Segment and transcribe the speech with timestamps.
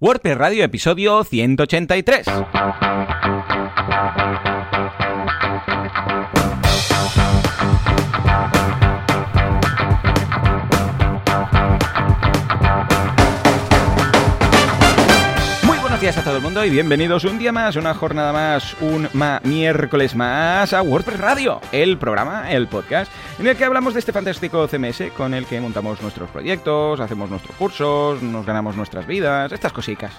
[0.00, 2.28] WordPress Radio, episodio 183.
[15.64, 18.76] Muy buenos días a todo el mundo y bienvenidos un día más, una jornada más,
[18.80, 19.08] un
[19.42, 24.12] miércoles más a WordPress Radio, el programa, el podcast, en el que hablamos de este
[24.12, 29.52] fantástico CMS con el que montamos nuestros proyectos, hacemos nuestros cursos, nos ganamos nuestras vidas,
[29.52, 30.12] estas cositas.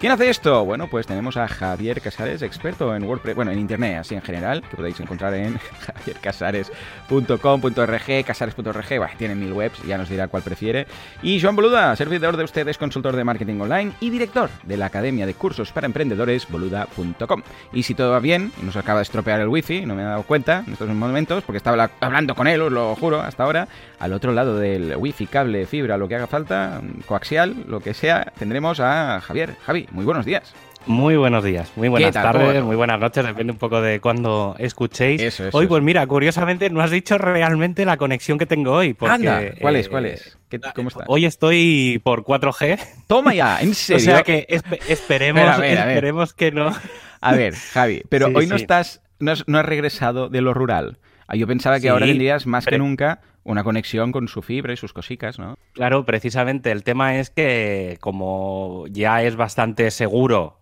[0.00, 0.64] ¿Quién hace esto?
[0.64, 4.62] Bueno, pues tenemos a Javier Casares, experto en WordPress, bueno, en Internet así en general,
[4.62, 5.58] que podéis encontrar en
[5.96, 10.86] javiercasares.com.org, casares.org, bueno, tiene mil webs, ya nos dirá cuál prefiere.
[11.22, 15.26] Y Joan Boluda, servidor de ustedes, consultor de marketing online y director de la Academia
[15.26, 17.42] de Cursos para Emprendedores, boluda.com.
[17.74, 20.06] Y si todo va bien, y nos acaba de estropear el wifi, no me he
[20.06, 23.42] dado cuenta en estos momentos, porque estaba la- hablando con él, os lo juro, hasta
[23.44, 27.92] ahora, al otro lado del wifi, cable, fibra, lo que haga falta, coaxial, lo que
[27.92, 29.56] sea, tendremos a Javier.
[29.66, 30.54] Javi, muy buenos días.
[30.86, 35.20] Muy buenos días, muy buenas tardes, muy buenas noches, depende un poco de cuándo escuchéis.
[35.20, 38.94] Eso, eso, hoy, pues mira, curiosamente no has dicho realmente la conexión que tengo hoy.
[38.94, 39.86] Porque, Anda, ¿cuál es?
[39.86, 40.38] eh, ¿Cuál es?
[40.48, 41.04] ¿Qué- ¿Cómo estás?
[41.08, 44.00] Hoy estoy por 4G, Toma ya, en o serio.
[44.04, 45.88] sea que espe- esperemos, Espera, a ver, a ver.
[45.96, 46.72] esperemos que no.
[47.20, 50.54] A ver, Javi, pero Sí, hoy no estás, no has, no has regresado de lo
[50.54, 50.96] rural.
[51.28, 54.72] Ah, Yo pensaba que Sí, ahora tendrías más que nunca una conexión con su fibra
[54.72, 55.56] y sus cosicas, ¿no?
[55.74, 60.56] Claro, precisamente el tema es que como ya es bastante seguro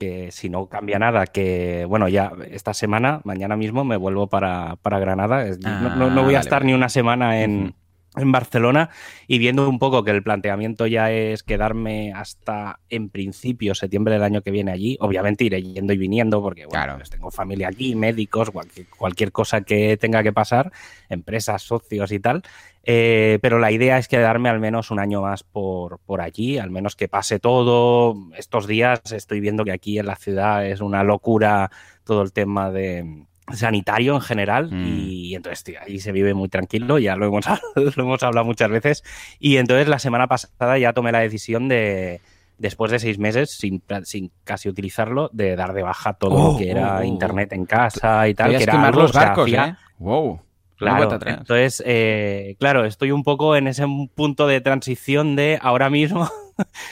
[0.00, 4.76] que si no cambia nada, que bueno, ya esta semana, mañana mismo me vuelvo para,
[4.82, 5.46] para Granada.
[5.64, 6.66] Ah, no, no- no voy a vale, estar vale.
[6.66, 7.74] ni una semana en,
[8.16, 8.90] en Barcelona
[9.26, 14.22] y viendo un poco que el planteamiento ya es quedarme hasta en principio septiembre del
[14.22, 14.96] año que viene allí.
[15.00, 16.96] Obviamente iré yendo y viniendo porque bueno, Claro.
[16.98, 20.72] pues tengo familia allí, médicos, cualquier, cualquier cosa que tenga que pasar,
[21.08, 22.42] empresas, socios y tal.
[22.86, 26.70] Eh, pero la idea es quedarme al menos un año más por, por allí, al
[26.70, 28.14] menos que pase todo.
[28.36, 31.70] Estos días estoy viendo que aquí en la ciudad es una locura
[32.04, 34.84] todo el tema de sanitario en general Mm.
[34.86, 37.44] y entonces tío, ahí se vive muy tranquilo, ya lo hemos,
[37.96, 39.04] lo hemos hablado muchas veces
[39.38, 42.20] y entonces la semana pasada ya tomé la decisión de
[42.56, 46.58] después de seis meses sin, sin casi utilizarlo de dar de baja todo Oh, lo
[46.58, 47.04] que era oh, oh.
[47.04, 49.74] internet en casa y tal, que era quemar algo los que barcos, hacía- ¿eh?
[49.98, 50.40] Wow.
[50.76, 53.84] Claro, entonces, eh, claro, estoy un poco en ese
[54.14, 56.28] punto de transición de ahora mismo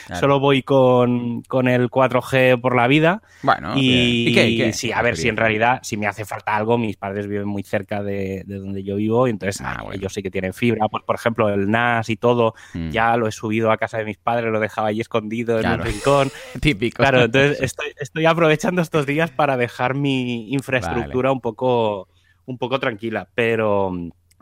[0.05, 0.19] Claro.
[0.19, 4.27] solo voy con, con el 4G por la vida Bueno, y.
[4.29, 4.49] ¿Y qué?
[4.49, 4.73] y qué?
[4.73, 7.63] sí, a ver si en realidad, si me hace falta algo, mis padres viven muy
[7.63, 9.95] cerca de, de donde yo vivo y entonces Ah, bueno.
[9.95, 13.27] ellos sí que tienen fibra, pues por ejemplo el NAS y todo, Mm, ya lo
[13.27, 16.29] he subido a casa de mis padres, lo dejaba allí escondido en un rincón.
[16.61, 16.97] Típico.
[16.97, 22.07] Claro, entonces estoy, estoy aprovechando estos días para dejar mi infraestructura un poco
[22.45, 23.91] un poco tranquila, pero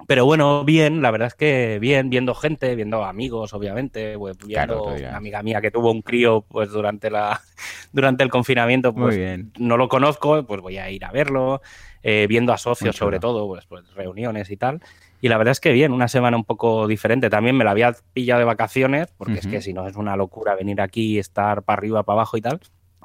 [0.08, 4.84] pero bueno, bien, la verdad es que bien, viendo gente, viendo amigos, obviamente, pues, viendo
[4.84, 7.42] una amiga mía que tuvo un crío pues durante la
[7.94, 9.52] durante el confinamiento, Muy pues bien.
[9.58, 11.62] no lo conozco, pues voy a ir a verlo,
[12.04, 14.82] eh, viendo a socios sobre todo, pues, pues reuniones y tal.
[15.22, 17.30] Y la verdad es que bien, una semana un poco diferente.
[17.30, 20.56] También me la había pillado de vacaciones, porque es que si no es una locura
[20.56, 22.60] venir aquí, estar para arriba, para abajo y tal.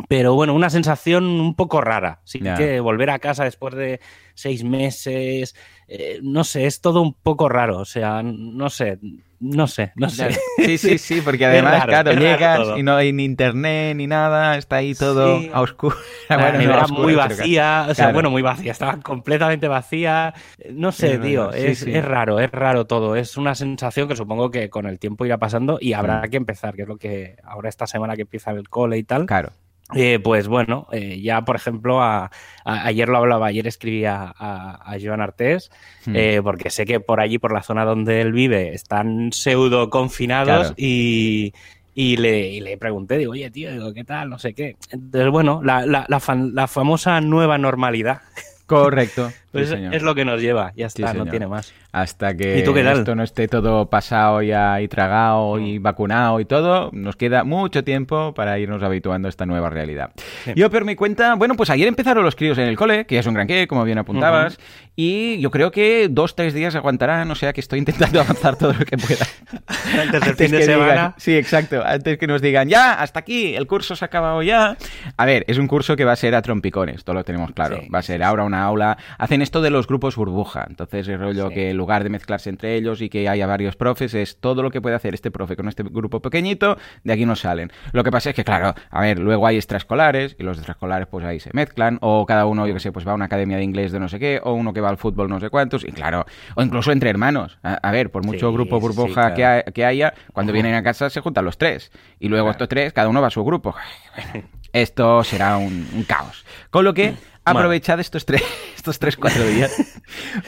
[0.09, 2.21] Pero bueno, una sensación un poco rara.
[2.25, 4.01] Sí que volver a casa después de
[4.35, 5.55] seis meses,
[5.89, 7.79] eh, no sé, es todo un poco raro.
[7.79, 8.99] O sea, no sé,
[9.41, 10.37] no sé, no sé.
[10.59, 14.59] Sí, sí, sí, porque además, raro, claro, llegas y no hay ni internet ni nada,
[14.59, 15.51] está ahí todo Sí.
[15.53, 15.97] a oscuro.
[16.29, 20.35] La Bueno, nevera muy vacía, o sea, bueno, muy vacía, estaba completamente vacía.
[20.71, 23.17] No sé, tío, sí, es, es raro, es raro todo.
[23.17, 26.31] Es una sensación que supongo que con el tiempo irá pasando y habrá Mm.
[26.31, 29.25] que empezar, que es lo que ahora esta semana que empieza el cole y tal.
[29.27, 29.53] Claro.
[29.95, 32.25] Eh, pues bueno, eh, ya por ejemplo, a-
[32.65, 35.71] a- ayer lo hablaba, ayer escribía a, a Joan Artés,
[36.05, 36.13] Hmm.
[36.17, 40.59] eh, porque sé que por allí, por la zona donde él vive, están pseudo confinados
[40.69, 40.75] Claro.
[40.77, 41.53] y,
[41.95, 44.29] y le, y le pregunté, digo, oye, tío, digo, ¿qué tal?
[44.29, 44.77] No sé qué.
[44.91, 48.23] Entonces, bueno, la, la- la fan- la famosa nueva normalidad,
[48.67, 49.33] Correcto.
[49.57, 51.73] pues es lo que nos lleva, ya Sí, está, no tiene más.
[51.93, 57.17] Hasta que esto no esté todo pasado ya y tragado y vacunado y todo, nos
[57.17, 60.11] queda mucho tiempo para irnos habituando a esta nueva realidad.
[60.45, 60.53] Sí.
[60.57, 63.21] Yo por mi cuenta, bueno, pues ayer empezaron los críos en el cole, que ya
[63.21, 64.59] es un gran qué, como bien apuntabas,
[64.95, 68.73] y yo creo que dos, tres días aguantarán, o sea que estoy intentando avanzar todo
[68.75, 69.25] lo que pueda.
[70.03, 70.93] Antes del fin de semana.
[70.93, 71.83] digan- sí, exacto.
[71.85, 74.77] Antes que nos digan, ya, hasta aquí, el curso se ha acabado ya.
[75.17, 77.81] A ver, es un curso que va a ser a trompicones, todo lo tenemos claro.
[77.95, 78.99] Va a ser ahora una aula.
[79.19, 80.67] Hacen esto de los grupos burbuja.
[80.69, 84.13] Entonces, el rollo que en lugar de mezclarse entre ellos y que haya varios profes,
[84.15, 87.37] es todo lo que puede hacer este profe con este grupo pequeñito, de aquí no
[87.37, 87.71] salen.
[87.93, 91.25] Lo que pasa es que, claro, a ver, luego hay extraescolares y los extraescolares pues
[91.25, 93.63] ahí se mezclan, o cada uno, yo que sé, pues va a una academia de
[93.63, 95.93] inglés de no sé qué, o uno que va al fútbol no sé cuántos, y
[95.93, 96.27] claro,
[96.57, 97.59] o incluso entre hermanos.
[97.63, 101.57] A, ver, por mucho grupo burbuja que, haya, cuando vienen a casa se juntan los
[101.57, 103.77] tres, y luego estos tres, cada uno va a su grupo.
[104.73, 106.45] esto será un, caos.
[106.71, 107.15] Con lo que
[107.47, 108.43] aprovechad estos tres,
[108.77, 109.73] estos tres, cuatro días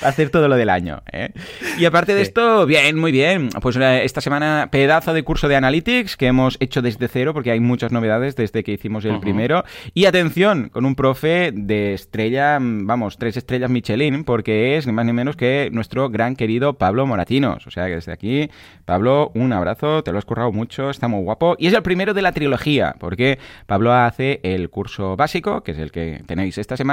[0.00, 1.02] para hacer todo lo del año.
[1.12, 1.30] ¿eh?
[1.78, 3.48] Y aparte de esto, bien, muy bien.
[3.62, 7.52] Pues eh, esta semana, pedazo de curso de Analytics que hemos hecho desde cero, porque
[7.52, 9.64] hay muchas novedades desde que hicimos el primero.
[9.94, 15.06] Y atención, con un profe de estrella, vamos, tres estrellas Michelin, porque es ni más
[15.06, 17.66] ni menos que nuestro gran querido Pablo Moratinos.
[17.66, 18.50] O sea que desde aquí,
[18.84, 21.54] Pablo, un abrazo, te lo has currado mucho, está muy guapo.
[21.58, 25.78] Y es el primero de la trilogía, porque Pablo hace el curso básico, que es
[25.78, 26.87] el que tenéis esta semana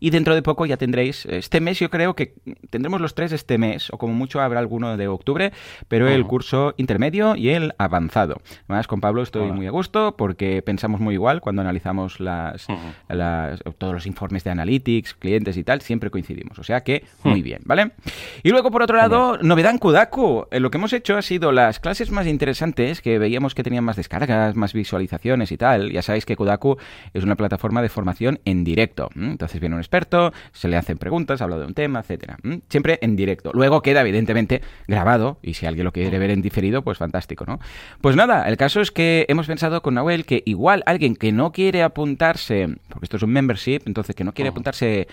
[0.00, 2.34] y dentro de poco ya tendréis, este mes yo creo que
[2.70, 5.52] tendremos los tres este mes, o como mucho habrá alguno de octubre,
[5.88, 8.40] pero el curso intermedio y el avanzado.
[8.68, 12.66] Además, con Pablo estoy muy a gusto porque pensamos muy igual cuando analizamos las,
[13.78, 16.58] todos los informes de analytics, clientes y tal, siempre coincidimos.
[16.58, 17.92] O sea que muy bien, ¿vale?
[18.42, 20.46] Y luego, por otro lado, novedad en Kudaku.
[20.50, 23.84] Eh, lo que hemos hecho ha sido las clases más interesantes que veíamos que tenían
[23.84, 25.92] más descargas, más visualizaciones y tal.
[25.92, 26.76] Ya sabéis que Kudaku
[27.12, 29.08] es una plataforma de formación en directo.
[29.34, 32.38] Entonces viene un experto, se le hacen preguntas, habla de un tema, etcétera.
[32.68, 33.50] Siempre en directo.
[33.52, 37.58] Luego queda, evidentemente, grabado, y si alguien lo quiere ver en diferido, pues fantástico, ¿no?
[38.00, 41.52] Pues nada, el caso es que hemos pensado con Nahuel que igual alguien que no
[41.52, 45.08] quiere apuntarse, porque esto es un membership, entonces que no quiere apuntarse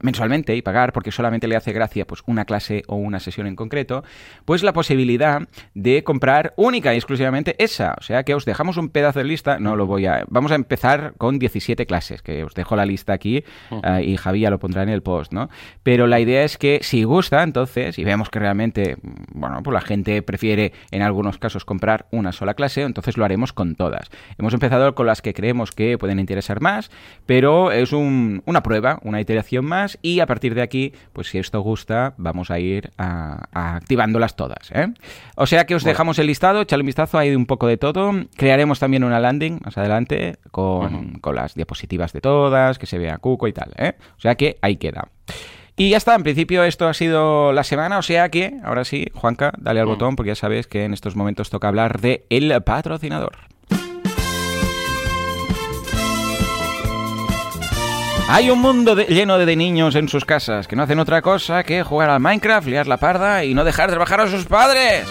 [0.00, 3.56] mensualmente y pagar porque solamente le hace gracia pues una clase o una sesión en
[3.56, 4.04] concreto,
[4.44, 7.94] pues la posibilidad de comprar única y exclusivamente esa.
[7.98, 10.24] O sea que os dejamos un pedazo de lista, no lo voy a...
[10.28, 13.35] Vamos a empezar con 17 clases, que os dejo la lista aquí
[13.70, 15.48] eh, y Javi ya lo pondrá en el post, ¿no?
[15.82, 18.96] Pero la idea es que si gusta, entonces, y vemos que realmente,
[19.32, 23.52] bueno, pues la gente prefiere en algunos casos comprar una sola clase, entonces lo haremos
[23.52, 24.10] con todas.
[24.38, 26.90] Hemos empezado con las que creemos que pueden interesar más,
[27.26, 31.60] pero es una prueba, una iteración más, y a partir de aquí, pues si esto
[31.60, 34.92] gusta, vamos a ir a, activándolas todas, ¿eh?
[35.36, 38.12] O sea que os dejamos el listado, echadle un vistazo, hay un poco de todo.
[38.36, 43.15] Crearemos también una landing más adelante con, con las diapositivas de todas, que se vea
[43.18, 43.94] Cuco y tal, ¿eh?
[44.16, 45.08] O sea que ahí queda.
[45.76, 49.06] Y ya está, en principio esto ha sido la semana, o sea que, ahora sí,
[49.14, 49.90] Juanca, dale al mm.
[49.90, 53.36] botón porque ya sabes que en estos momentos toca hablar de el patrocinador.
[58.28, 61.84] Hay un mundo lleno de, niños en sus casas que no hacen otra cosa que
[61.84, 65.06] jugar al Minecraft, liar la parda y no dejar de trabajar a sus padres.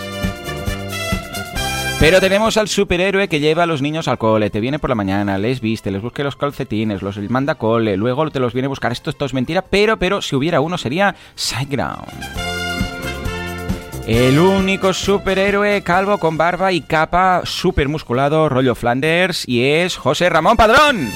[1.99, 4.95] Pero tenemos al superhéroe que lleva a los niños al cole, te viene por la
[4.95, 8.69] mañana, les viste, les busque los calcetines, los manda cole, luego te los viene a
[8.69, 8.91] buscar.
[8.91, 12.11] Esto, esto es mentira, pero, pero si hubiera uno sería Sideground.
[14.05, 20.29] El único superhéroe calvo con barba y capa super musculado, rollo Flanders, y es José
[20.29, 21.09] Ramón Padrón.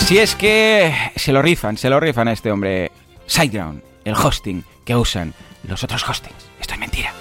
[0.00, 2.92] Si es que se lo rifan, se lo rifan a este hombre.
[3.26, 5.32] Sideground, el hosting que usan
[5.66, 6.50] los otros hostings.
[6.60, 7.14] Esto es mentira.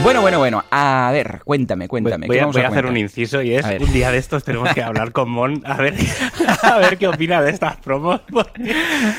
[0.00, 0.64] Bueno, bueno, bueno.
[0.70, 2.26] A ver, cuéntame, cuéntame.
[2.26, 5.30] Voy, a, hacer un inciso y es un día de estos tenemos que hablar con
[5.30, 5.94] Mon a ver,
[6.62, 8.20] a ver qué opina de estas promos.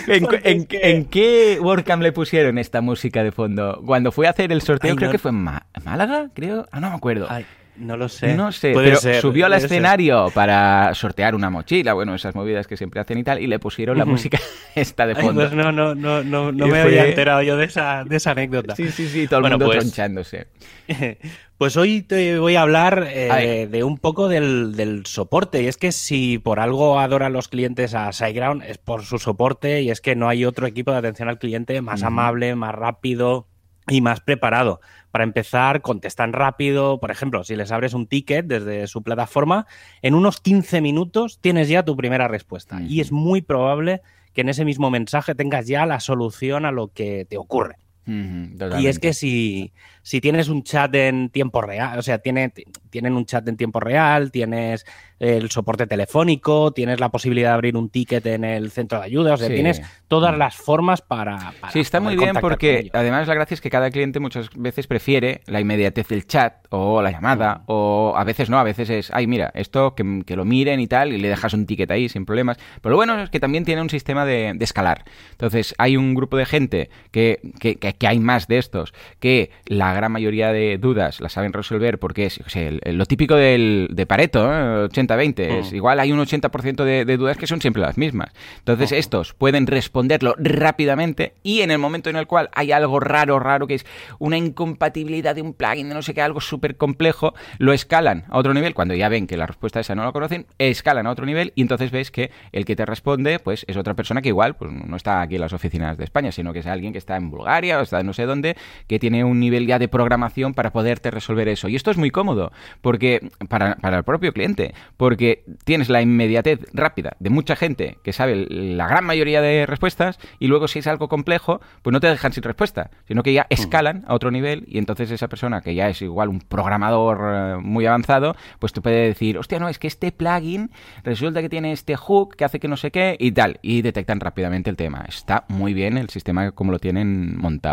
[0.08, 3.82] ¿En, qué WordCamp le pusieron esta música de fondo?
[3.86, 5.48] Cuando fue a hacer el sorteo, creo que fue en
[5.86, 6.68] Málaga, creo.
[6.72, 7.28] Ah, no me acuerdo.
[7.76, 8.36] No lo sé.
[8.36, 13.02] No sé, pero subió al escenario para sortear una mochila, bueno, esas movidas que siempre
[13.02, 14.40] hacen y tal, y le pusieron la música
[14.76, 15.42] esta de fondo.
[15.42, 18.76] pues no, no, no, no, no me había enterado yo de esa, de esa anécdota.
[18.76, 20.48] Sí, sí, sí, todo el mundo pues, tronchándose.
[21.56, 25.62] Pues hoy te voy a hablar eh, de un poco del, del, soporte.
[25.62, 29.82] Y es que si por algo adoran los clientes a SiteGround es por su soporte
[29.82, 33.48] y es que no hay otro equipo de atención al cliente más amable, más rápido
[33.88, 34.82] y más preparado.
[35.14, 37.00] Para empezar, contestan rápido.
[37.00, 39.68] Por ejemplo, si les abres un ticket desde su plataforma,
[40.02, 42.82] en unos 15 minutos tienes ya tu primera respuesta.
[42.82, 44.02] Y es muy probable
[44.34, 47.76] que en ese mismo mensaje tengas ya la solución a lo que te ocurre.
[48.06, 52.52] Y es que si, si tienes un chat en tiempo real, o sea, tiene,
[52.90, 54.86] tienen un chat en tiempo real, tienes
[55.20, 59.36] el soporte telefónico, tienes la posibilidad de abrir un ticket en el centro de ayuda,
[59.36, 60.38] o sea, tienes todas mm.
[60.38, 61.54] las formas para...
[61.72, 65.42] sí, está muy bien porque además la gracia es que cada cliente muchas veces prefiere
[65.46, 67.64] la inmediatez del chat o la llamada mm.
[67.68, 71.14] o a veces no, a veces es, ay, mira, esto que, lo miren y tal
[71.14, 72.58] y le dejas un ticket ahí sin problemas.
[72.82, 75.06] Pero lo bueno es que también tiene un sistema de, escalar.
[75.32, 79.94] Entonces, hay un grupo de gente que, que, que hay más de estos, que la
[79.94, 82.40] gran mayoría de dudas las saben resolver porque es
[82.86, 85.60] lo típico del, de Pareto, 80-20, ¿eh?
[85.60, 85.76] es mm.
[85.76, 88.32] igual hay un 80% de, de, dudas que son siempre las mismas.
[88.60, 93.40] Entonces estos pueden responderlo rápidamente y en el momento en el cual hay algo raro,
[93.40, 93.86] raro, que es
[94.20, 98.38] una incompatibilidad de un plugin, de no sé qué, algo súper complejo, lo escalan a
[98.38, 101.26] otro nivel, cuando ya ven que la respuesta esa no la conocen, escalan a otro
[101.26, 104.56] nivel y entonces ves que el que te responde pues es otra persona que igual
[104.56, 107.16] pues, no está aquí en las oficinas de España, sino que es alguien que está
[107.16, 108.56] en Bulgaria o está no sé dónde,
[108.88, 111.68] que tiene un nivel ya de programación para poderte resolver eso.
[111.68, 116.60] Y esto es muy cómodo, porque para, para el propio cliente, porque tienes la inmediatez
[116.74, 120.88] rápida de mucha gente que sabe la gran mayoría de respuestas y luego si es
[120.88, 124.66] algo complejo, pues no te dejan sin respuesta, sino que ya escalan a otro nivel
[124.68, 128.82] y entonces esa persona que ya es igual un programador eh, muy avanzado, pues te
[128.82, 130.72] puede decir, hostia, no, es que este plugin
[131.04, 134.20] resulta que tiene este hook que hace que no sé qué y tal, y detectan
[134.20, 135.06] rápidamente el tema.
[135.08, 137.73] Está muy bien el sistema como lo tienen montado.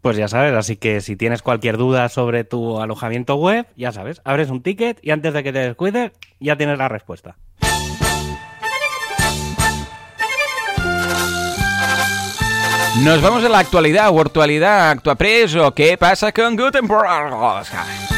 [0.00, 4.20] Pues ya sabes, así que si tienes cualquier duda sobre tu alojamiento web, ya sabes,
[4.24, 7.36] abres un ticket y antes de que te descuides, ya tienes la respuesta.
[13.02, 18.17] Nos vamos a la actualidad o actualidad, actuapress o qué pasa con Gutenberg.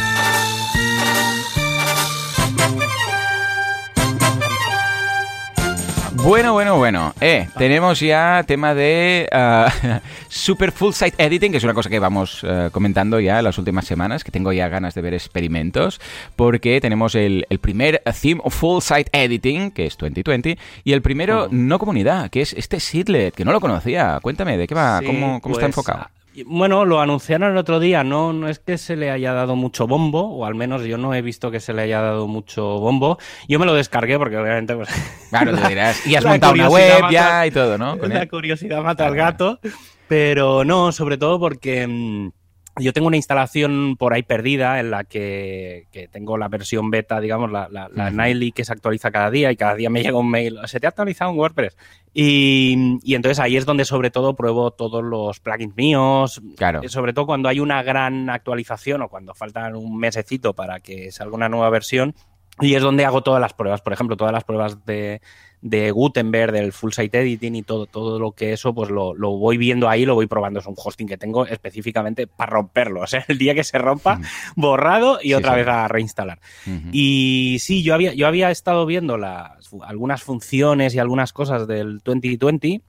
[6.22, 7.14] Bueno, bueno, bueno.
[7.20, 9.98] Eh, tenemos ya tema de uh,
[10.28, 13.56] Super Full Site Editing, que es una cosa que vamos uh, comentando ya en las
[13.56, 15.98] últimas semanas, que tengo ya ganas de ver experimentos,
[16.36, 21.48] porque tenemos el, el primer Theme Full Site Editing, que es 2020, y el primero
[21.50, 24.18] no comunidad, que es este Seedlet, que no lo conocía.
[24.20, 24.98] Cuéntame, ¿de qué va?
[25.00, 26.06] Sí, ¿Cómo, cómo pues, está enfocado?
[26.46, 29.86] Bueno, lo anunciaron el otro día, no, no es que se le haya dado mucho
[29.86, 33.18] bombo, o al menos yo no he visto que se le haya dado mucho bombo.
[33.48, 34.74] Yo me lo descargué porque obviamente...
[34.74, 34.88] Pues,
[35.30, 37.96] claro, te dirás, y has montado una web ya y todo, ¿no?
[37.96, 39.60] la curiosidad mata al gato,
[40.08, 42.32] pero no, sobre todo porque...
[42.76, 47.50] Yo tengo una instalación por ahí perdida en la que, tengo la versión beta, digamos,
[47.50, 50.58] la, la, Nightly que se actualiza cada día y cada día me llega un mail,
[50.66, 51.76] se te ha actualizado un WordPress.
[52.12, 56.40] Y, entonces ahí es donde sobre todo pruebo todos los plugins míos.
[56.56, 56.80] Claro.
[56.88, 61.34] Sobre todo cuando hay una gran actualización o cuando faltan un mesecito para que salga
[61.34, 62.14] una nueva versión.
[62.60, 63.80] Y es donde hago todas las pruebas.
[63.80, 65.20] Por ejemplo, todas las pruebas de,
[65.62, 69.36] de Gutenberg, del full site editing y todo, todo lo que eso, pues lo, lo,
[69.36, 70.60] voy viendo ahí, lo voy probando.
[70.60, 73.02] Es un hosting que tengo específicamente para romperlo.
[73.02, 74.20] O sea, el día que se rompa,
[74.56, 76.40] borrado y otra vez a reinstalar.
[76.92, 81.98] Y sí, yo había, yo había estado viendo las, algunas funciones y algunas cosas del
[81.98, 82.82] 2020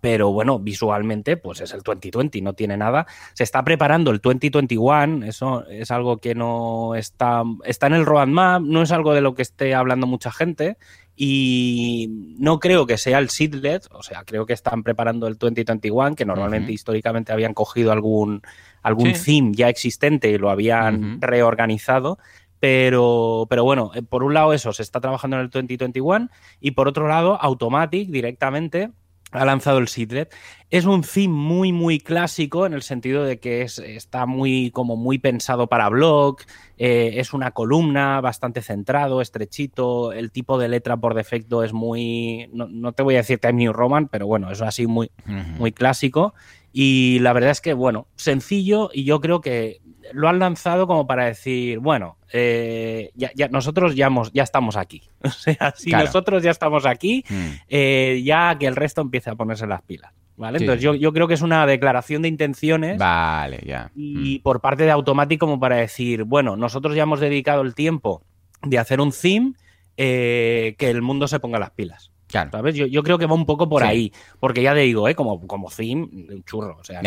[0.00, 3.06] pero bueno, visualmente, pues es el 2020, no tiene nada.
[3.34, 8.62] Se está preparando el 2021, eso es algo que no está, está en el roadmap,
[8.62, 10.76] no es algo de lo que esté hablando mucha gente,
[11.14, 16.14] y no creo que sea el seedlet, o sea, creo que están preparando el 2021,
[16.14, 18.42] que normalmente históricamente habían cogido algún,
[18.82, 22.18] algún theme ya existente y lo habían reorganizado.
[22.58, 26.70] Pero, pero bueno, eh, por un lado eso, se está trabajando en el 2021 y
[26.72, 28.90] por otro lado, Automatic directamente
[29.36, 30.34] ha lanzado el Seedlet.
[30.70, 34.96] Es un theme muy, muy clásico en el sentido de que es, está muy, como
[34.96, 36.38] muy pensado para blog,
[36.76, 42.50] eh, es una columna bastante centrado, estrechito, el tipo de letra por defecto es muy,
[42.52, 45.10] no, te voy a decir Time New Roman, pero bueno, es así muy,
[45.58, 46.34] muy clásico.
[46.78, 49.80] Y la verdad es que, bueno, sencillo y yo creo que
[50.12, 55.08] lo han lanzado como para decir, bueno, eh, ya, nosotros ya, ya estamos aquí.
[55.24, 57.46] O sea, si nosotros ya estamos aquí, mm.
[57.70, 60.12] eh, ya que el resto empiece a ponerse las pilas.
[60.36, 60.58] ¿Vale?
[60.58, 62.98] Entonces yo, yo, creo que es una declaración de intenciones.
[62.98, 63.90] Vale, ya.
[63.96, 64.42] Y mm.
[64.42, 68.22] por parte de Automatic como para decir, bueno, nosotros ya hemos dedicado el tiempo
[68.62, 69.54] de hacer un theme
[69.96, 72.12] eh, que el mundo se ponga las pilas.
[72.28, 72.50] Claro.
[72.50, 72.74] ¿Sabes?
[72.74, 74.12] Yo, yo, creo que va un poco por ahí.
[74.40, 75.14] Porque ya te digo, ¿eh?
[75.14, 76.78] como, como theme, un churro.
[76.80, 77.00] O sea,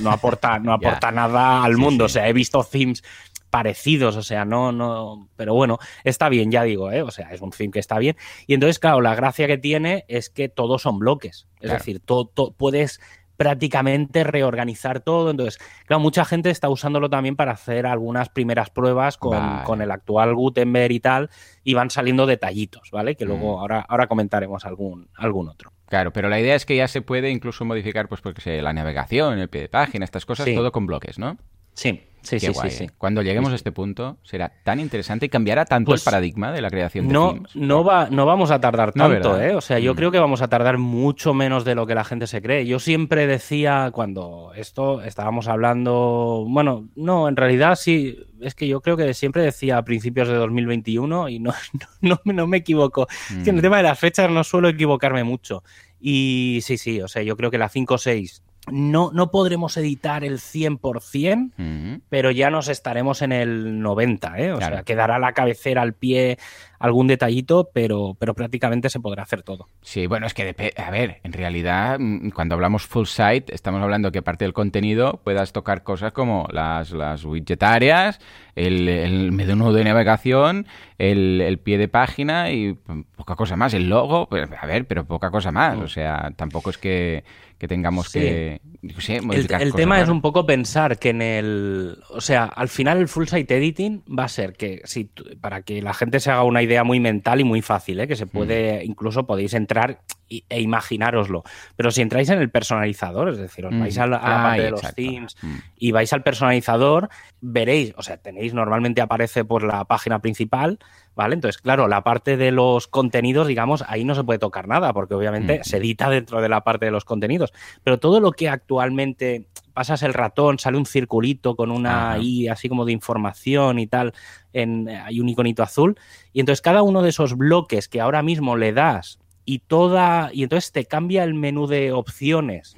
[0.00, 2.04] no, aporta, no aporta nada al mundo.
[2.04, 3.02] O sea, he visto themes
[3.50, 7.02] parecidos, o sea, no, no, pero bueno, está bien, ya digo, ¿eh?
[7.02, 8.16] o sea, es un theme que está bien.
[8.46, 12.30] Y entonces, claro, la gracia que tiene es que todos son bloques, es decir, todo,
[12.56, 13.00] puedes
[13.40, 15.30] prácticamente reorganizar todo.
[15.30, 20.34] Entonces, claro, mucha gente está usándolo también para hacer algunas primeras pruebas con, el actual
[20.34, 21.30] Gutenberg y tal,
[21.64, 23.16] y van saliendo detallitos, ¿vale?
[23.16, 23.60] Que luego mm.
[23.60, 25.72] ahora, ahora comentaremos algún, algún otro.
[25.86, 28.74] Claro, pero la idea es que ya se puede incluso modificar, pues porque sé, la
[28.74, 31.38] navegación, el pie de página, estas cosas, todo con bloques, ¿no?
[31.80, 32.90] Sí, Sí, sí, sí, ¿eh?
[32.98, 36.60] Cuando lleguemos a este punto será tan interesante y cambiará tanto el pues paradigma de
[36.60, 39.54] la creación de no, No, va, no vamos a tardar tanto, ¿eh?
[39.54, 39.96] O sea, yo mm.
[39.96, 42.66] creo que vamos a tardar mucho menos de lo que la gente se cree.
[42.66, 48.82] Yo siempre decía cuando esto estábamos hablando, bueno, no, en realidad sí, es que yo
[48.82, 51.54] creo que siempre decía a principios de 2021 y no,
[52.02, 53.08] no, no me equivoco.
[53.30, 53.62] Es que en el mm.
[53.62, 55.62] tema de las fechas no suelo equivocarme mucho.
[55.98, 60.38] Y sí, sí, o sea, yo creo que la 5.6 no, no podremos editar el
[60.38, 64.52] 100%, pero ya nos estaremos en el 90%, ¿eh?
[64.52, 66.38] O sea, quedará la cabecera al pie
[66.80, 69.68] algún detallito, pero, pero prácticamente se podrá hacer todo.
[69.82, 74.10] Sí, bueno, es que, a ver, en realidad, mm, cuando hablamos full site, estamos hablando
[74.10, 78.18] que aparte del contenido puedas tocar cosas como las, las widgetarias,
[78.56, 82.72] el, el menú de navegación, el, el, pie de página y
[83.14, 83.74] poca cosa más.
[83.74, 85.78] El logo, pues, a ver, pero poca cosa más.
[85.78, 87.24] O sea, tampoco es que
[87.60, 92.70] que tengamos que el, tema es un poco pensar que en el o sea al
[92.70, 95.10] final el full site editing va a ser que si
[95.42, 98.08] para que la gente se haga una idea muy mental y muy fácil ¿eh?
[98.08, 98.90] que se puede mm.
[98.90, 101.42] incluso podéis entrar e imaginároslo
[101.76, 104.94] pero si entráis en el personalizador es decir os vais a la, parte de los
[104.94, 105.56] themes mm.
[105.78, 107.08] y vais al personalizador
[107.40, 110.78] veréis o sea tenéis normalmente aparece por la página principal
[111.14, 111.34] ¿vale?
[111.34, 115.14] Entonces, claro, la parte de los contenidos, digamos, ahí no se puede tocar nada, porque
[115.14, 117.52] obviamente se edita dentro de la parte de los contenidos.
[117.82, 119.46] Pero todo lo que actualmente
[119.80, 124.12] pasas el ratón, sale un circulito con una I así como de información y tal,
[124.52, 125.98] en, hay un iconito azul,
[126.34, 130.42] y entonces cada uno de esos bloques que ahora mismo le das y toda y
[130.42, 132.74] entonces te cambia el menú de opciones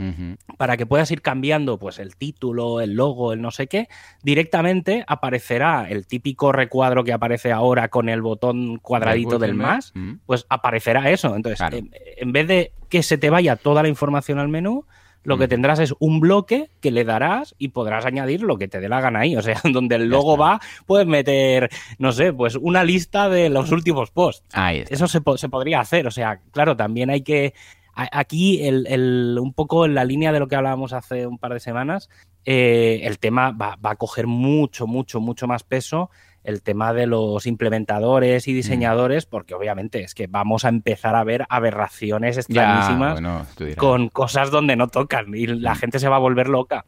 [0.59, 3.89] para que puedas ir cambiando pues el título, el logo, el no sé qué,
[4.23, 9.93] directamente aparecerá el típico recuadro que aparece ahora con el botón cuadradito del más,
[10.25, 11.35] pues aparecerá eso.
[11.35, 11.67] Entonces,
[12.17, 14.87] en, vez de que se te vaya toda la información al menú,
[15.25, 15.51] lo que mm.
[15.51, 19.01] tendrás es un bloque que le darás y podrás añadir lo que te dé la
[19.01, 19.37] gana ahí.
[19.37, 23.71] O sea, donde el logo va, puedes meter, no sé, pues una lista de los
[23.73, 24.45] últimos posts.
[24.89, 26.07] Eso se, se, podría hacer.
[26.07, 27.55] O sea, claro, también hay que.
[27.95, 31.61] Aquí, el, un poco en la línea de lo que hablábamos hace un par de
[31.61, 32.09] semanas,
[32.47, 36.09] eh, el tema va, va a coger mucho, mucho, mucho más peso
[36.45, 38.55] el tema de los implementadores y mm.
[38.55, 43.21] diseñadores, porque obviamente es que vamos a empezar a ver aberraciones extrañísimas
[43.77, 45.77] con cosas donde no tocan y la mm.
[45.77, 46.85] gente se va a volver loca.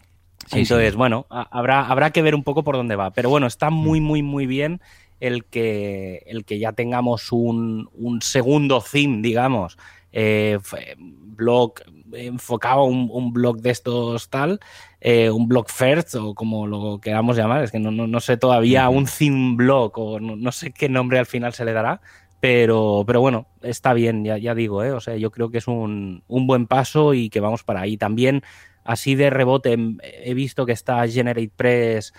[0.52, 3.10] Entonces, bueno, habrá, habrá que ver un poco por dónde va.
[3.12, 3.74] Pero bueno, está mm.
[3.74, 4.80] muy, muy, muy bien
[5.20, 9.78] el que, el que ya tengamos un, un segundo theme, digamos,
[10.14, 10.58] eh,
[10.96, 11.74] blog
[12.12, 14.60] enfocado, un, un blog de estos tal,
[15.00, 18.88] eh, un blog first o como lo queramos llamar, es que no, no, sé todavía,
[18.88, 22.00] un theme blog o no, sé qué nombre al final se le dará,
[22.38, 24.92] pero, pero bueno, está bien, ya, ya digo, ¿eh?
[24.92, 27.96] o sea, yo creo que es un, un buen paso y que vamos para ahí.
[27.96, 28.42] También
[28.84, 32.12] así de rebote he visto que está GeneratePress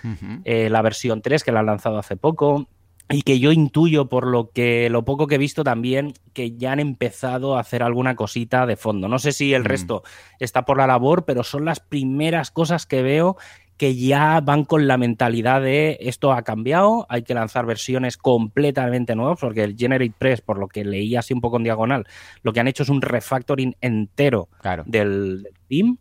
[0.44, 2.68] eh, la versión 3 que la han lanzado hace poco
[3.08, 6.72] y que yo intuyo por lo que lo poco que he visto también que ya
[6.72, 9.08] han empezado a hacer alguna cosita de fondo.
[9.08, 9.66] No sé si el mm.
[9.66, 10.02] resto
[10.40, 13.36] está por la labor, pero son las primeras cosas que veo
[13.76, 19.14] que ya van con la mentalidad de esto ha cambiado, hay que lanzar versiones completamente
[19.14, 22.06] nuevas, porque el Generate Press, por lo que leí así un poco en diagonal,
[22.42, 24.48] lo que han hecho es un refactoring entero
[24.86, 25.98] del, del, team.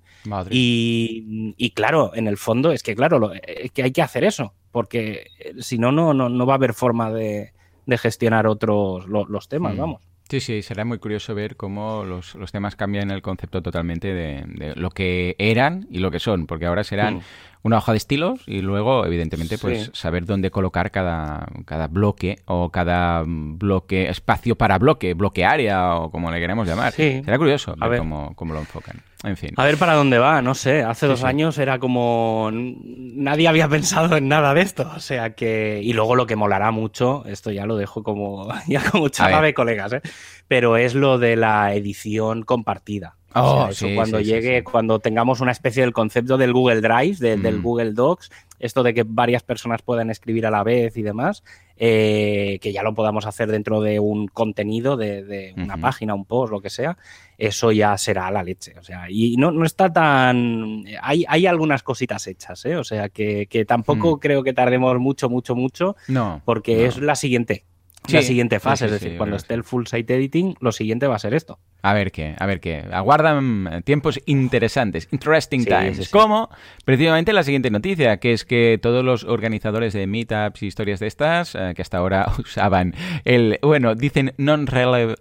[0.49, 4.53] Y, y, claro, en el fondo es que, claro, es que hay que hacer eso
[4.75, 7.53] porque eh, si no, no, no va a haber forma de,
[7.97, 9.77] gestionar otros los temas, mm.
[9.77, 10.01] vamos.
[10.27, 14.89] Sí, sí, será muy curioso ver cómo los, temas cambian el concepto totalmente de, lo
[14.89, 17.21] que eran y lo que son, porque ahora serán mm
[17.65, 22.69] una hoja de estilos y luego, evidentemente, pues saber dónde colocar cada, cada bloque o
[22.69, 26.93] cada bloque, espacio para bloque, bloque área o como le queremos llamar.
[26.93, 29.01] Será curioso ver, Cómo, lo enfocan.
[29.23, 29.49] En fin.
[29.57, 30.83] A ver para dónde va, no sé.
[30.83, 32.51] Hace dos años era como.
[32.53, 34.91] Nadie había pensado en nada de esto.
[34.95, 35.79] O sea que.
[35.81, 38.47] Y luego lo que molará mucho, esto ya lo dejo como.
[38.67, 40.01] Ya como charla de colegas, ¿eh?
[40.47, 43.15] Pero es lo de la edición compartida.
[43.37, 47.61] Oh, cuando llegue, cuando tengamos una especie del concepto del Google Drive, del mm.
[47.61, 51.43] Google Docs, esto de que varias personas puedan escribir a la vez y demás,
[51.75, 56.53] eh, que ya lo podamos hacer dentro de un contenido, de, una página, un post,
[56.53, 56.97] lo que sea,
[57.37, 58.73] eso ya será la leche.
[58.79, 60.85] O sea, y no, no está tan.
[61.01, 62.77] Hay, hay algunas cositas hechas, ¿eh?
[62.77, 64.19] O sea, que, tampoco mm.
[64.19, 65.97] creo que tardemos mucho, mucho, mucho.
[66.07, 66.41] No.
[66.45, 67.65] Porque es la siguiente.
[68.09, 71.19] La siguiente fase, es decir, cuando esté el full site editing, lo siguiente va a
[71.19, 71.59] ser esto.
[71.81, 72.83] A ver qué, a ver qué.
[72.91, 76.09] Aguardan tiempos interesantes, interesting times.
[76.09, 76.49] Como
[76.83, 81.07] precisamente la siguiente noticia, que es que todos los organizadores de meetups y historias de
[81.07, 85.15] estas, eh, que hasta ahora usaban el, bueno, dicen non-reliable,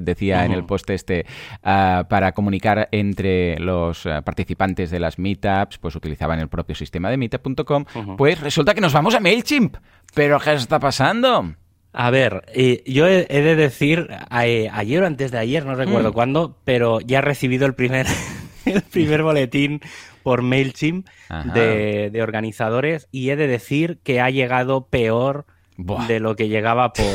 [0.00, 1.26] decía en el post este,
[1.64, 7.10] ah, para comunicar entre los eh, participantes de las meetups, pues utilizaban el propio sistema
[7.10, 7.84] de meetup.com,
[8.16, 9.76] pues resulta que nos vamos a MailChimp.
[10.14, 11.54] ¿Pero qué está pasando?
[11.98, 12.44] A ver,
[12.84, 16.12] yo he, de decir, ayer o antes de ayer, no recuerdo mm.
[16.12, 18.06] cuándo, pero ya he recibido el primer,
[18.66, 19.80] el primer boletín
[20.22, 21.08] por MailChimp
[21.54, 25.46] de, organizadores y he de decir que ha llegado peor
[25.78, 27.06] de lo que llegaba por...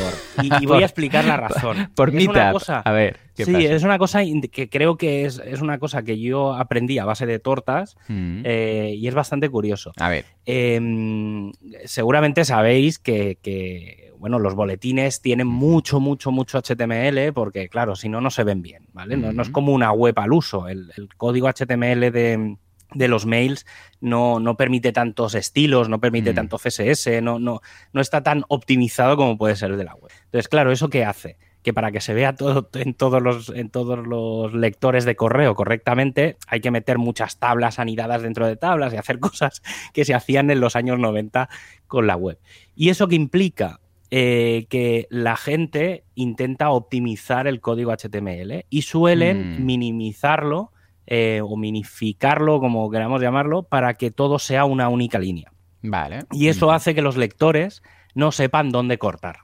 [0.42, 1.90] Y, voy a explicar la razón.
[1.94, 6.02] Por, por Cosa, a ver, sí, es una cosa que creo que es, una cosa
[6.02, 8.42] que yo aprendí a base de tortas mm.
[8.44, 9.92] eh, y es bastante curioso.
[9.96, 10.24] A ver.
[10.44, 11.52] Em,
[11.84, 18.20] seguramente sabéis que, bueno, los boletines tienen mucho, mucho, mucho HTML porque, claro, si no,
[18.20, 19.16] no se ven bien, ¿vale?
[19.16, 20.68] No, es como una web al uso.
[20.68, 22.56] el código HTML de
[22.94, 23.66] de los mails
[24.00, 26.34] no, no, permite tantos estilos, no permite mm.
[26.34, 27.60] tanto CSS, no, no,
[27.92, 30.12] no está tan optimizado como puede ser el de la web.
[30.24, 31.36] Entonces, claro, ¿eso qué hace?
[31.62, 35.54] Que para que se vea todo en todos los, en todos los lectores de correo
[35.54, 40.14] correctamente, hay que meter muchas tablas anidadas dentro de tablas y hacer cosas que se
[40.14, 41.48] hacían en los años 90
[41.86, 42.38] con la web.
[42.74, 43.81] ¿Y eso que implica?
[44.14, 49.64] Eh, que la gente intenta optimizar el código HTML y suelen mm.
[49.64, 50.70] minimizarlo
[51.06, 55.50] eh, o minificarlo, como queramos llamarlo, para que todo sea una única línea.
[55.80, 56.26] Vale.
[56.30, 57.82] Y eso hace que los lectores
[58.14, 59.38] no sepan dónde cortar.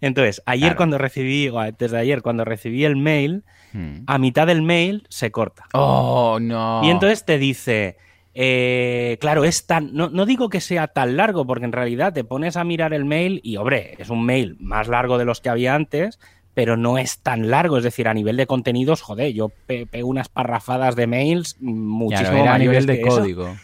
[0.00, 4.04] Entonces, ayer cuando recibí, o antes de ayer, cuando recibí el mail, hmm.
[4.06, 5.64] a mitad del mail se corta.
[5.72, 6.80] Oh, no.
[6.84, 7.96] Y entonces te dice,
[8.34, 9.94] eh, claro, es tan.
[9.94, 13.04] No, no, digo que sea tan largo, porque en realidad te pones a mirar el
[13.04, 16.18] mail y, hombre, es un mail más largo de los que había antes,
[16.52, 17.78] pero no es tan largo.
[17.78, 22.58] Es decir, a nivel de contenidos, joder, yo pego unas parrafadas de mails muchísimo a
[22.58, 23.54] nivel de código.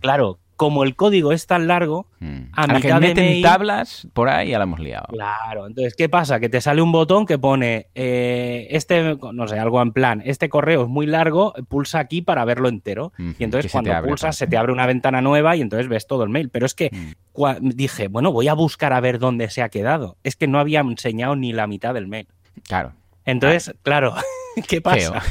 [0.00, 2.38] Claro, como el código es tan largo, hmm.
[2.52, 5.06] a, mitad que meten tablas, por ahí ya la hemos liado.
[5.08, 6.38] Claro, entonces, ¿qué pasa?
[6.38, 10.50] Que te sale un botón que pone, eh, este, no sé, algo en plan, este
[10.50, 13.14] correo es muy largo, pulsa aquí para verlo entero.
[13.38, 16.28] y entonces cuando pulsas se te abre una ventana nueva y entonces ves todo el
[16.28, 16.50] mail.
[16.50, 17.70] Pero es que hmm.
[17.70, 20.18] dije, bueno, voy a buscar a ver dónde se ha quedado.
[20.24, 22.28] Es que no había enseñado ni la mitad del mail.
[22.68, 22.92] Claro.
[23.24, 24.14] Entonces, claro,
[24.68, 25.22] ¿qué pasa?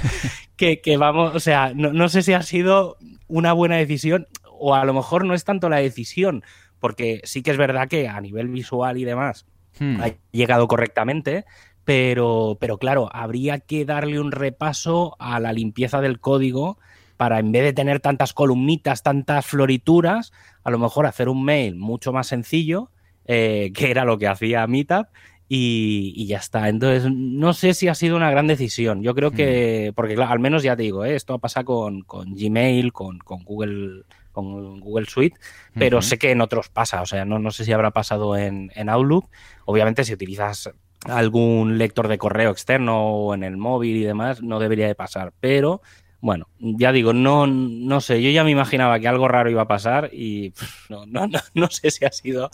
[0.55, 4.27] Que, vamos, o sea, no, sé si ha sido una buena decisión
[4.59, 6.43] o a lo mejor no es tanto la decisión,
[6.79, 9.45] porque sí que es verdad que a nivel visual y demás
[9.79, 10.01] hmm.
[10.01, 11.45] ha llegado correctamente,
[11.85, 16.77] pero, pero claro, habría que darle un repaso a la limpieza del código
[17.17, 20.31] para en vez de tener tantas columnitas, tantas florituras,
[20.63, 22.91] a lo mejor hacer un mail mucho más sencillo,
[23.25, 25.07] eh, que era lo que hacía Meetup,
[25.51, 26.69] y, ya está.
[26.69, 29.01] Entonces, no sé si ha sido una gran decisión.
[29.01, 29.95] Yo creo que, mm.
[29.95, 31.15] porque al menos ya te digo, ¿eh?
[31.15, 35.37] esto ha pasado con, con Gmail, con, con, Google con Google Suite,
[35.73, 38.71] pero sé que en otros pasa, o sea, no, no sé si habrá pasado en,
[38.75, 39.29] en Outlook.
[39.65, 40.69] Obviamente, si utilizas
[41.05, 45.33] algún lector de correo externo o en el móvil y demás, no debería de pasar,
[45.39, 45.81] pero
[46.21, 49.67] bueno, ya digo, no, no sé, yo ya me imaginaba que algo raro iba a
[49.67, 50.53] pasar y
[50.89, 52.51] no, no, no, sé si ha sido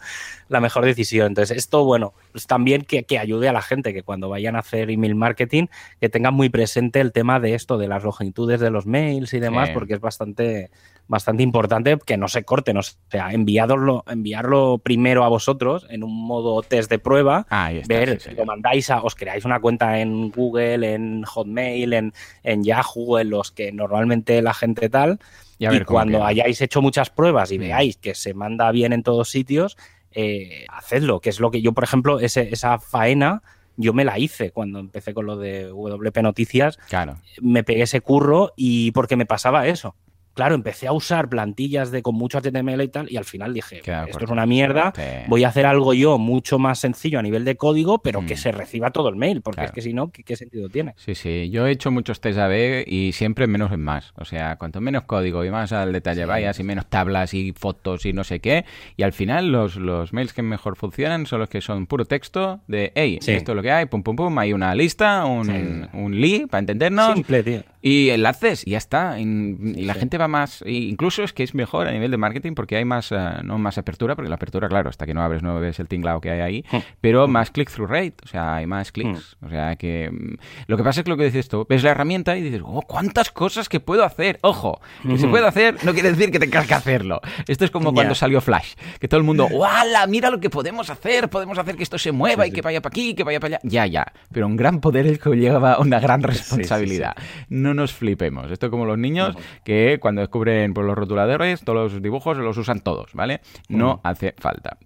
[0.49, 1.27] la mejor decisión.
[1.27, 4.59] Entonces, esto, bueno, pues también que, que, ayude a la gente que cuando vayan a
[4.59, 5.65] hacer email marketing,
[5.99, 9.39] que tengan muy presente el tema de esto, de las longitudes de los mails y
[9.39, 10.69] demás, porque es bastante,
[11.07, 12.77] bastante importante que no se corten.
[12.77, 17.47] O sea, enviarlo, enviarlo primero a vosotros en un modo test de prueba,
[17.87, 22.63] ver si lo mandáis a, os creáis una cuenta en Google, en Hotmail, en, en
[22.63, 25.19] Yahoo, en los que normalmente la gente tal.
[25.57, 27.61] Y, cuando hayáis hecho muchas pruebas y mm.
[27.61, 29.77] veáis que se manda bien en todos sitios,
[30.11, 33.41] eh, hacedlo, que es lo que yo, por ejemplo, ese, esa faena
[33.77, 36.77] yo me la hice cuando empecé con lo de WP Noticias.
[36.89, 37.19] Claro.
[37.41, 39.95] Me pegué ese curro y porque me pasaba eso
[40.35, 43.77] claro, empecé a usar plantillas de con mucho HTML y tal, y al final dije,
[43.79, 44.93] esto es una mierda,
[45.27, 48.37] voy a hacer algo yo mucho más sencillo a nivel de código, pero que mm.
[48.37, 50.93] se reciba todo el mail, porque es que si no, ¿qué, sentido tiene?
[50.97, 54.13] Sí, sí, yo he hecho muchos test AB y siempre menos es más.
[54.17, 58.05] O sea, cuanto menos código y más al detalle vayas y menos tablas y fotos
[58.05, 58.65] y no sé qué,
[58.97, 62.59] y al final los, los mails que mejor funcionan son los que son puro texto
[62.67, 66.19] de, hey, esto es lo que hay, pum, pum, pum, hay una lista, un, un
[66.19, 67.13] li para entendernos.
[67.13, 67.63] Simple, tío.
[67.87, 69.19] Y enlaces, y ya está.
[69.19, 70.63] Y, la gente va más.
[70.65, 73.77] Incluso es que es mejor a nivel de marketing porque hay más, eh, no más
[73.77, 76.39] apertura, porque la apertura, claro, hasta que no abres no ves el tinglao que hay
[76.41, 76.77] ahí, hmm.
[77.01, 77.31] pero hmm.
[77.31, 79.37] más click-through rate, o sea, hay más clics.
[79.39, 79.45] Hmm.
[79.45, 80.09] O sea, que.
[80.11, 80.35] Mm,
[80.67, 82.81] lo que pasa es que lo que dices tú, ves la herramienta y dices, oh,
[82.81, 84.39] cuántas cosas que puedo hacer.
[84.41, 87.21] Ojo, que se puede hacer no quiere decir que tengas que hacerlo.
[87.47, 90.07] Esto es como cuando salió Flash, que todo el mundo, ¡wala!
[90.07, 92.91] Mira lo que podemos hacer, podemos hacer que esto se mueva y que vaya para
[92.91, 93.59] aquí, que vaya para allá.
[93.63, 94.05] Ya, ya.
[94.31, 97.15] Pero un gran poder es que lleva una gran responsabilidad.
[97.49, 98.51] no nos flipemos.
[98.51, 102.37] Esto es como los niños que cuando descubren por pues, los rotuladores, todos los dibujos
[102.37, 103.41] los usan todos, ¿vale?
[103.69, 104.77] No hace falta.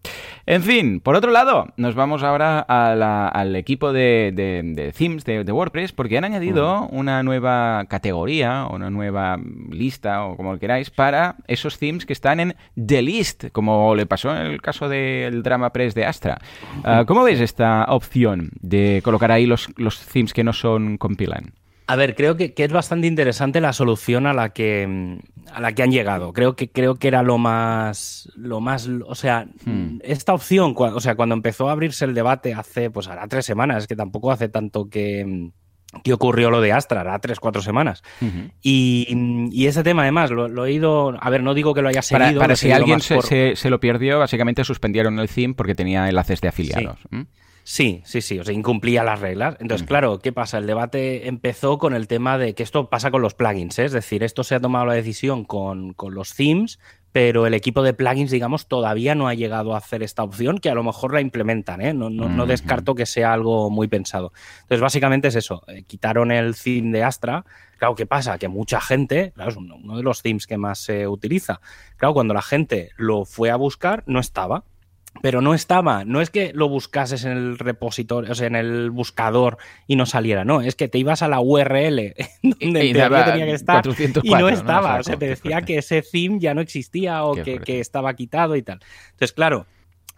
[0.46, 5.92] En fin, por otro lado, nos vamos ahora al equipo de, de, themes de, WordPress
[5.92, 9.38] porque han añadido una nueva categoría, una nueva
[9.70, 14.36] lista o como queráis, para esos themes que están en The List, como le pasó
[14.36, 16.40] en el caso del Drama Press de Astra.
[16.84, 21.54] Ah, ¿Cómo veis esta opción de colocar ahí los, los themes que no son compilan?
[21.90, 25.18] A ver, creo que, es bastante interesante la solución a la que
[25.52, 26.34] a la que han llegado.
[26.34, 29.98] Creo que creo que era lo más lo más, o sea, hmm.
[30.04, 33.88] esta opción, o sea, cuando empezó a abrirse el debate hace, pues hará tres semanas,
[33.88, 35.50] que tampoco hace tanto que
[36.04, 38.04] que ocurrió lo de Astra, hará tres, cuatro semanas.
[38.62, 41.18] y, ese tema, además, lo, he ido.
[41.20, 42.40] A ver, no digo que lo haya seguido.
[42.40, 46.50] Para, si alguien se, se, lo perdió, básicamente suspendieron el theme porque tenía enlaces de
[46.50, 47.00] afiliados.
[47.10, 47.18] Sí,
[48.04, 49.56] sí, sí, o sea, incumplía las reglas.
[49.60, 50.58] Entonces, claro, ¿qué pasa?
[50.58, 53.86] El debate empezó con el tema de que esto pasa con los plugins, ¿eh?
[53.86, 56.80] es decir, esto se ha tomado la decisión con, los themes,
[57.12, 60.70] pero el equipo de plugins, digamos, todavía no ha llegado a hacer esta opción, que
[60.70, 61.94] a lo mejor la implementan, ¿eh?
[61.94, 64.34] no, no, descarto que sea algo muy pensado.
[64.62, 67.46] Entonces, básicamente es eso, eh, quitaron el theme de Astra,
[67.78, 68.38] Claro, ¿qué pasa?
[68.38, 71.62] Que mucha gente, claro, es uno de los themes que más se utiliza.
[71.96, 74.66] Claro, cuando la gente lo fue a buscar, no estaba
[75.22, 78.92] pero no estaba, no es que lo buscases en el repositorio, o sea, en el
[78.92, 83.34] buscador y no saliera, no, es que te ibas a la URL donde y, tenía
[83.34, 83.84] que estar
[84.24, 87.80] y no estaba, o sea, te decía que ese theme ya no existía o que,
[87.80, 88.80] estaba quitado y tal.
[89.12, 89.66] Entonces, claro,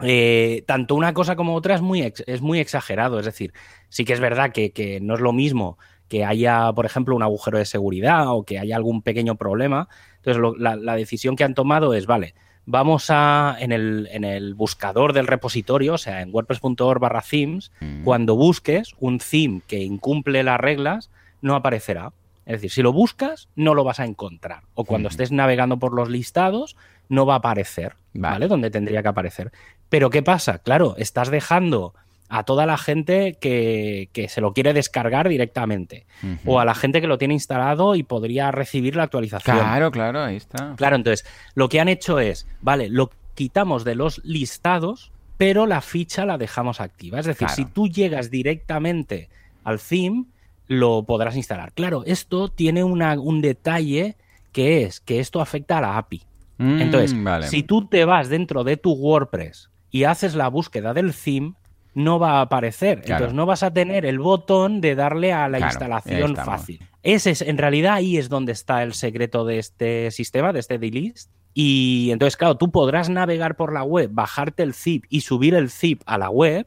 [0.00, 3.52] eh, tanto una cosa como otra es muy, es muy exagerado, es decir,
[3.88, 5.78] sí que es verdad que, no es lo mismo
[6.08, 9.88] que haya, por ejemplo, un agujero de seguridad o que haya algún pequeño problema.
[10.22, 12.34] Entonces, la decisión que han tomado es, vale,
[12.66, 17.72] vamos a, en el, en el buscador del repositorio, o sea, en wordpress.org barra themes,
[17.80, 18.04] mm.
[18.04, 22.12] cuando busques un theme que incumple las reglas, no aparecerá.
[22.44, 24.64] Es decir, si lo buscas, no lo vas a encontrar.
[24.74, 26.76] O cuando estés navegando por los listados,
[27.08, 28.48] no va a aparecer, ¿vale?
[28.48, 29.52] Donde tendría que aparecer.
[29.88, 30.58] Pero ¿qué pasa?
[30.58, 31.94] Claro, estás dejando
[32.34, 36.06] a toda la gente que, se lo quiere descargar directamente.
[36.46, 39.58] O a la gente que lo tiene instalado y podría recibir la actualización.
[39.58, 40.74] Claro, claro, ahí está.
[40.76, 45.82] Claro, entonces, lo que han hecho es, vale, lo quitamos de los listados, pero la
[45.82, 47.20] ficha la dejamos activa.
[47.20, 49.28] Es decir, si tú llegas directamente
[49.62, 50.24] al theme,
[50.68, 51.72] lo podrás instalar.
[51.72, 54.16] Claro, esto tiene un detalle
[54.52, 56.22] que es que esto afecta a la API.
[56.56, 61.12] Mm, entonces, si tú te vas dentro de tu WordPress y haces la búsqueda del
[61.12, 61.56] theme,
[61.94, 63.02] no va a aparecer.
[63.04, 66.80] Entonces no vas a tener el botón de darle a la instalación fácil.
[67.02, 70.78] Ese es, en realidad ahí es donde está el secreto de este sistema, de este
[70.78, 71.30] delist.
[71.54, 75.68] Y entonces, claro, tú podrás navegar por la web, bajarte el zip y subir el
[75.68, 76.66] zip a la web,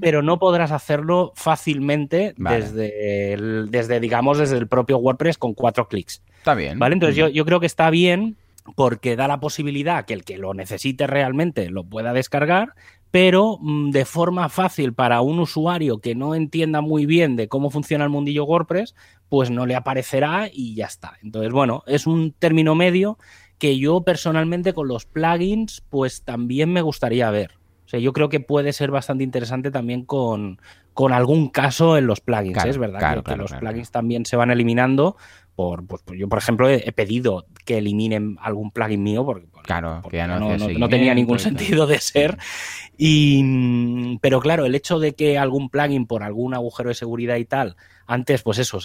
[0.00, 3.36] pero no podrás hacerlo fácilmente desde,
[3.68, 6.22] desde, digamos, desde el propio WordPress con cuatro clics.
[6.38, 6.78] Está bien.
[6.78, 6.94] ¿Vale?
[6.94, 8.36] Entonces yo, yo creo que está bien
[8.76, 12.74] porque da la posibilidad que el que lo necesite realmente lo pueda descargar,
[13.14, 17.70] pero mm, de forma fácil para un usuario que no entienda muy bien de cómo
[17.70, 18.96] funciona el mundillo WordPress,
[19.28, 21.12] pues no le aparecerá y ya está.
[21.22, 23.16] Entonces, bueno, es un término medio
[23.56, 27.52] que yo personalmente con los plugins, pues también me gustaría ver.
[27.84, 30.58] O sea, yo creo que puede ser bastante interesante también con,
[30.92, 32.64] con algún caso en los plugins.
[32.64, 32.70] ¿eh?
[32.70, 35.16] es verdad que, los plugins también se van eliminando
[35.54, 40.02] por, pues, pues, yo, por ejemplo, he, pedido que eliminen algún plugin mío porque, claro,
[40.10, 42.38] que no, tenía ningún sentido de ser.
[42.96, 47.44] Y, pero claro, el hecho de que algún plugin por algún agujero de seguridad y
[47.44, 48.78] tal, antes, pues eso,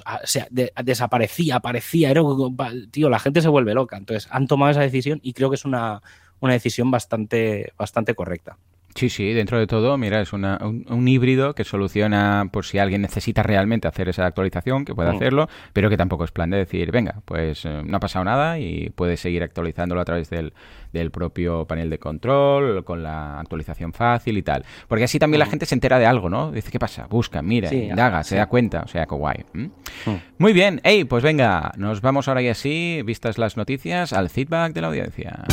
[0.82, 2.22] desaparecía, aparecía, era,
[2.92, 3.98] tío, la gente se vuelve loca.
[3.98, 6.02] Entonces, han tomado esa decisión y creo que es una,
[6.40, 8.58] una decisión bastante, bastante correcta.
[8.96, 13.44] Sí, sí, dentro de todo, mira, es un, híbrido que soluciona por si alguien necesita
[13.44, 15.16] realmente hacer esa actualización, que puede mm.
[15.16, 18.60] hacerlo, pero que tampoco es plan de decir, venga, pues eh, no ha pasado nada
[18.60, 20.52] y puedes seguir actualizándolo a través del,
[21.12, 24.66] propio panel de control, con la actualización fácil y tal.
[24.88, 25.50] Porque así también la mm.
[25.50, 26.52] gente se entera de algo, ¿no?
[26.52, 27.06] Dice, ¿qué pasa?
[27.08, 29.46] Busca, mira, indaga, se da cuenta, o sea, qué guay.
[29.54, 29.68] Mm.
[30.40, 34.74] Muy bien, hey, pues venga, nos vamos ahora y así, vistas las noticias, al feedback
[34.74, 35.44] de la audiencia.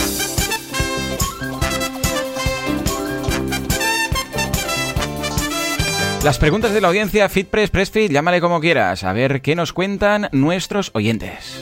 [6.26, 10.28] Las preguntas de la audiencia, FitPress, PressFit, llámale como quieras, a ver qué nos cuentan
[10.32, 11.60] nuestros oyentes.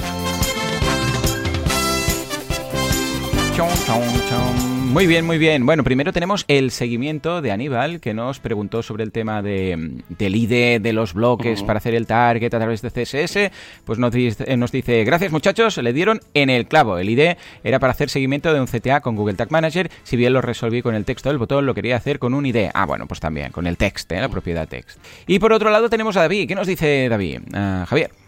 [4.95, 5.67] Muy bien, muy bien.
[5.67, 10.37] Bueno, primero tenemos el seguimiento de Aníbal, que nos preguntó sobre el tema de, del
[10.37, 13.51] ID de los bloques para hacer el target a través de CSS.
[13.85, 16.97] Pues nos dice, nos dice, gracias muchachos, le dieron en el clavo.
[16.97, 19.91] El ID era para hacer seguimiento de un CTA con Google Tag Manager.
[20.05, 22.69] Si bien lo resolví con el texto del botón, lo quería hacer con un ID.
[22.73, 24.21] Ah, bueno, pues también, con el text, ¿eh?
[24.21, 25.01] la propiedad text.
[25.27, 26.47] Y por otro lado tenemos a David.
[26.47, 27.41] ¿Qué nos dice David?
[27.53, 28.24] Ah, Javier.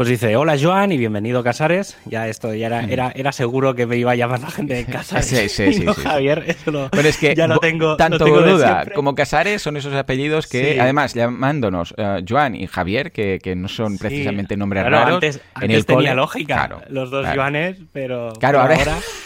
[0.00, 1.98] Pues dice, hola Joan y bienvenido Casares.
[2.06, 4.84] Ya esto ya era, era, era seguro que me iba a llamar la gente de
[4.90, 5.26] Casares.
[5.26, 7.96] Sí, sí, sí, no sí, Javier, eso lo, Pero es que ya lo tengo.
[7.98, 10.78] tanto lo tengo Boluda como Casares son esos apellidos que, Sí.
[10.78, 13.98] además, llamándonos eh, Joan y Javier, que, que no son Sí.
[13.98, 17.42] precisamente nombres Claro, raros, Antes, en antes el tenía cole- lógica Claro, los dos claro.
[17.42, 18.78] Joanes, pero, Claro, ahora,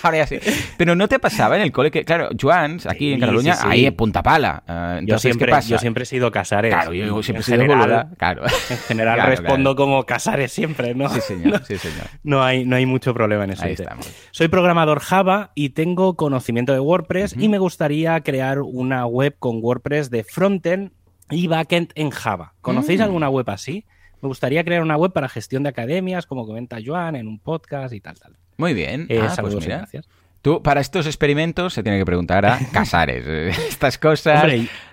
[0.02, 0.40] ahora ya sí.
[0.76, 3.94] Pero no te pasaba en el cole que, claro, Joans, aquí en Cataluña, ahí en
[3.94, 4.64] punta pala.
[4.66, 5.68] Eh, yo siempre, ¿qué pasa?
[5.68, 6.74] yo siempre he sido Casares.
[6.74, 8.08] Claro, yo, siempre he sido general- Boluda.
[8.18, 8.42] Claro.
[8.70, 11.08] En general respondo como Casares siempre, ¿no?
[11.08, 12.06] Sí, señor, sí, señor.
[12.22, 13.64] No hay, no hay mucho problema en eso.
[13.64, 13.82] Ahí dice.
[13.84, 14.10] estamos.
[14.30, 19.58] Soy programador Java y tengo conocimiento de WordPress y me gustaría crear una web con
[19.62, 20.90] WordPress de frontend
[21.30, 22.54] y backend en Java.
[22.60, 23.04] ¿Conocéis Mm.
[23.04, 23.84] alguna web así?
[24.20, 27.92] Me gustaría crear una web para gestión de academias, como comenta Joan en un podcast
[27.94, 28.36] y tal, tal.
[28.56, 29.06] Muy bien.
[29.10, 30.08] Eh, Ah, pues y gracias.
[30.44, 33.24] Tú, para estos experimentos se tiene que preguntar a Casares.
[33.26, 34.44] Eh, Estas cosas.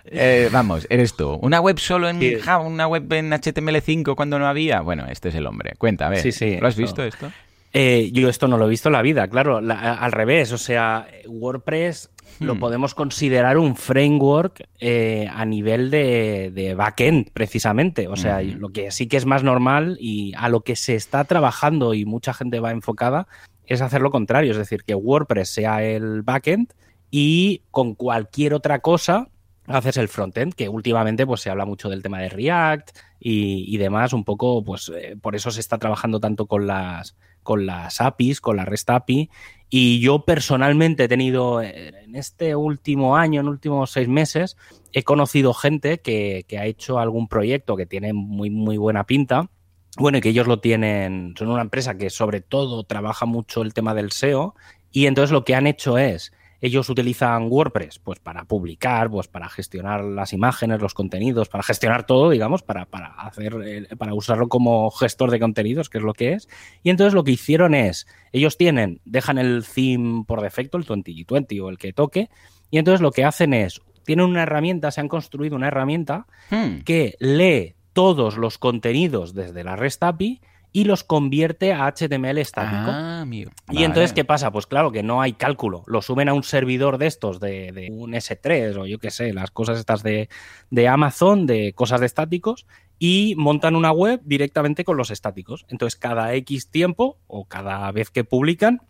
[0.06, 1.34] Eh, vamos, eres tú.
[1.42, 2.36] ¿Una web solo en Sí.
[2.40, 2.64] Java?
[2.66, 4.80] ¿Una web en HTML5 cuando no había?
[4.80, 5.74] Bueno, este es el hombre.
[5.78, 6.22] Cuenta, a ver.
[6.22, 7.30] Sí, sí, ¿Lo has visto esto?
[7.74, 10.58] Eh, yo esto no lo he visto en la vida, claro, la- al revés, o
[10.58, 12.10] sea, WordPress
[12.40, 12.60] lo Hmm.
[12.60, 18.08] podemos considerar un framework eh, a nivel de, de backend, precisamente.
[18.08, 18.58] O sea, Ujú.
[18.58, 22.06] lo que sí que es más normal y a lo que se está trabajando y
[22.06, 23.28] mucha gente va enfocada
[23.66, 26.74] es hacer lo contrario, es decir, que WordPress sea el backend
[27.10, 29.30] y con cualquier otra cosa
[29.68, 33.78] haces el frontend, que últimamente pues se habla mucho del tema de React y, y
[33.78, 38.02] demás, un poco, pues eh, por eso se está trabajando tanto con las, con las
[38.02, 39.30] APIs, con la REST API.
[39.70, 44.58] Y yo personalmente he tenido, eh, en este último año, en últimos seis meses,
[44.92, 49.50] he conocido gente que, que ha hecho algún proyecto que tiene muy, muy buena pinta.
[49.98, 53.74] Bueno, y que ellos lo tienen, son una empresa que sobre todo trabaja mucho el
[53.74, 54.56] tema del SEO.
[54.92, 59.50] Y entonces lo que han hecho es, ellos utilizan WordPress pues para publicar, pues para
[59.50, 64.48] gestionar las imágenes, los contenidos, para gestionar todo, digamos, para, para hacer, eh, para usarlo
[64.48, 66.48] como gestor de contenidos, que es lo que es.
[66.84, 71.62] Y entonces lo que hicieron es, ellos tienen, dejan el theme por defecto, el 2020
[71.62, 72.30] o el que toque,
[72.70, 76.82] y entonces lo que hacen es, tienen una herramienta, se han construido una herramienta Hmm.
[76.84, 80.42] que lee todos los contenidos desde la REST API
[80.74, 82.92] y los convierte a HTML estático.
[82.92, 83.26] Ah.
[83.70, 84.52] Y entonces, ¿qué pasa?
[84.52, 85.84] Pues claro que no hay cálculo.
[85.86, 89.34] Lo suben a un servidor de estos, de, de un S3 o yo qué sé,
[89.34, 90.30] las cosas estas de,
[90.70, 92.66] de Amazon, de cosas de estáticos,
[93.00, 95.66] y montan una web directamente con los estáticos.
[95.68, 98.82] Entonces, cada X tiempo o cada vez que publican,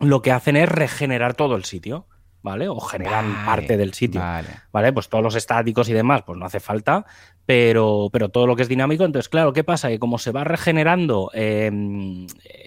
[0.00, 2.06] lo que hacen es regenerar todo el sitio,
[2.42, 2.68] ¿vale?
[2.68, 4.20] O generan Vale, parte del sitio.
[4.20, 4.48] Vale.
[4.72, 4.92] ¿vale?
[4.92, 7.04] Pues todos los estáticos y demás, pues no hace falta,
[7.48, 9.88] pero, pero todo lo que es dinámico, entonces, claro, ¿qué pasa?
[9.88, 12.26] Que como se va regenerando eh,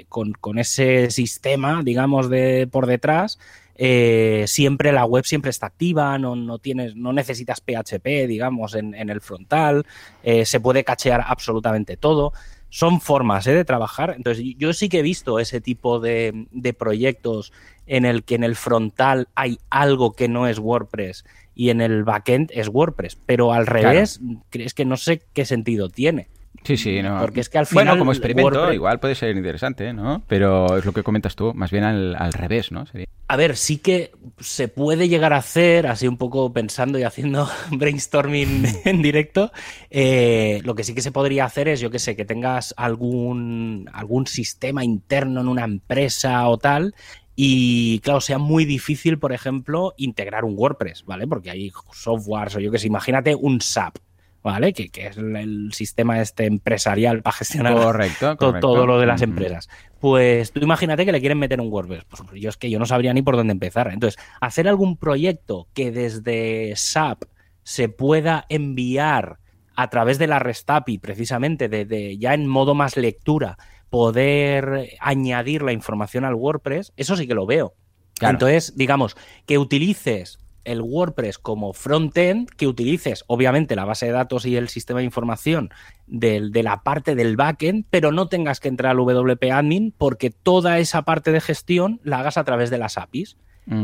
[0.09, 3.37] con, con ese sistema, digamos, de por detrás,
[3.75, 8.95] eh, siempre la web siempre está activa, no, no, tienes, no necesitas PHP, digamos, en,
[8.95, 9.85] en el frontal,
[10.23, 12.33] eh, se puede cachear absolutamente todo.
[12.69, 13.53] Son formas ¿eh?
[13.53, 14.15] de trabajar.
[14.17, 17.53] Entonces, yo sí que he visto ese tipo de, de proyectos
[17.85, 21.23] en el que en el frontal hay algo que no es WordPress
[21.55, 23.17] y en el backend es WordPress.
[23.25, 24.19] Pero al revés,
[24.51, 26.27] es que no sé qué sentido tiene.
[26.63, 27.19] Sí, sí, no.
[27.19, 27.85] Porque es que al final.
[27.85, 30.21] Bueno, como experimento, WordPress- igual puede ser interesante, ¿no?
[30.27, 32.85] Pero es lo que comentas tú, más bien al, al revés, ¿no?
[32.85, 37.03] Sería- A ver, sí que se puede llegar a hacer, así un poco pensando y
[37.03, 39.51] haciendo brainstorming en directo.
[39.89, 43.89] eh, lo que sí que se podría hacer es, yo que sé, que tengas algún,
[43.93, 46.93] algún sistema interno en una empresa o tal.
[47.35, 51.25] Y claro, sea muy difícil, por ejemplo, integrar un WordPress, ¿vale?
[51.27, 53.95] Porque hay softwares o yo que sé, imagínate un SAP,
[54.43, 54.73] ¿vale?
[54.73, 58.67] Que, que es el, sistema este empresarial para gestionar Correcto, to- correcto.
[58.67, 59.69] todo lo de las empresas.
[59.99, 62.05] Pues tú imagínate que le quieren meter un WordPress.
[62.05, 63.91] Pues yo es que yo no sabría ni por dónde empezar.
[63.93, 67.23] Entonces, hacer algún proyecto que desde SAP
[67.63, 69.37] se pueda enviar
[69.75, 73.57] a través de la REST API, precisamente, de, de- ya en modo más lectura,
[73.89, 77.73] poder añadir la información al WordPress, eso sí que lo veo.
[78.17, 78.33] Claro.
[78.35, 84.45] Entonces, digamos, que utilices el WordPress como frontend, que utilices obviamente la base de datos
[84.45, 85.69] y el sistema de información
[86.07, 90.29] del- de la parte del backend, pero no tengas que entrar al WP Admin porque
[90.29, 93.37] toda esa parte de gestión la hagas a través de las APIs.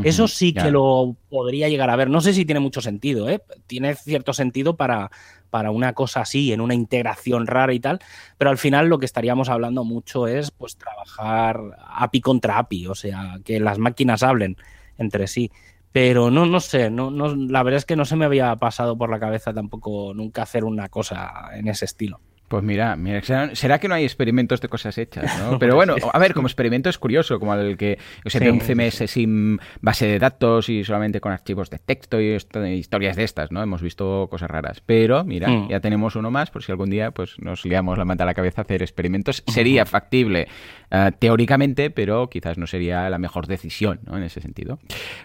[0.04, 2.10] Eso sí que lo podría llegar a ver.
[2.10, 3.40] No sé si tiene mucho sentido, ¿eh?
[3.68, 5.10] Tiene cierto sentido para,
[5.50, 8.00] para una cosa así, en una integración rara y tal,
[8.38, 12.94] pero al final lo que estaríamos hablando mucho es pues trabajar API contra API, o
[12.96, 14.56] sea, que las máquinas hablen
[14.98, 15.50] entre sí.
[15.92, 18.96] Pero no, no sé, no, no, la verdad es que no se me había pasado
[18.98, 22.20] por la cabeza tampoco nunca hacer una cosa en ese estilo.
[22.48, 23.20] Pues mira, mira,
[23.52, 25.58] será que no hay experimentos de cosas hechas, ¿no?
[25.60, 29.10] Pero bueno, a ver, como experimento es curioso, como el que se sí, un CMS
[29.10, 33.62] sin base de datos y solamente con archivos de texto y historias de estas, ¿no?
[33.62, 34.82] Hemos visto cosas raras.
[34.84, 35.68] Pero mira, mm.
[35.68, 38.34] ya tenemos uno más por si algún día pues nos liamos la manta a la
[38.34, 39.44] cabeza a hacer experimentos.
[39.46, 40.48] Sería factible
[40.90, 44.16] uh, teóricamente, pero quizás no sería la mejor decisión, ¿no?
[44.16, 44.78] En ese sentido.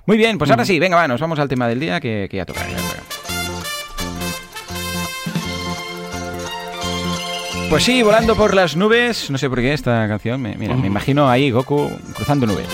[0.05, 2.37] Muy bien, pues ahora sí, venga, va, nos vamos al tema del día que, que
[2.37, 2.61] ya toca.
[7.73, 9.31] Pues sí, volando por las nubes.
[9.31, 10.39] No sé por qué esta canción.
[10.39, 12.67] Me, mira, me imagino ahí Goku cruzando nubes.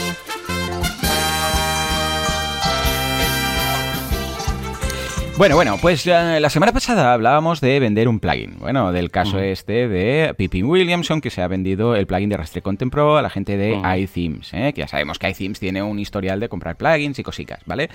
[5.39, 8.57] Bueno, bueno, pues uh, la semana pasada hablábamos de vender un plugin.
[8.59, 12.61] Bueno, del caso este de Pippin Williamson, que se ha vendido el plugin de Rastre
[12.61, 14.73] Content Pro a la gente de iThemes, ¿eh?
[14.73, 17.89] que ya sabemos que iThemes tiene un historial de comprar plugins y cositas, ¿vale?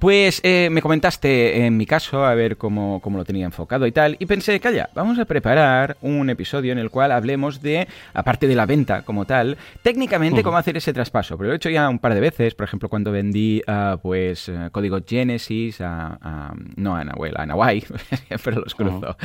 [0.00, 3.92] Pues eh, me comentaste en mi caso a ver cómo, cómo, lo tenía enfocado y
[3.92, 8.48] tal, y pensé, calla, vamos a preparar un episodio en el cual hablemos de, aparte
[8.48, 11.36] de la venta como tal, técnicamente cómo hacer ese traspaso.
[11.36, 14.48] Pero lo he hecho ya un par de veces, por ejemplo, cuando vendí uh, pues
[14.48, 17.84] eh, código Genesis a, a no a Nahuel, a Nawai,
[18.44, 19.16] pero los cruzo,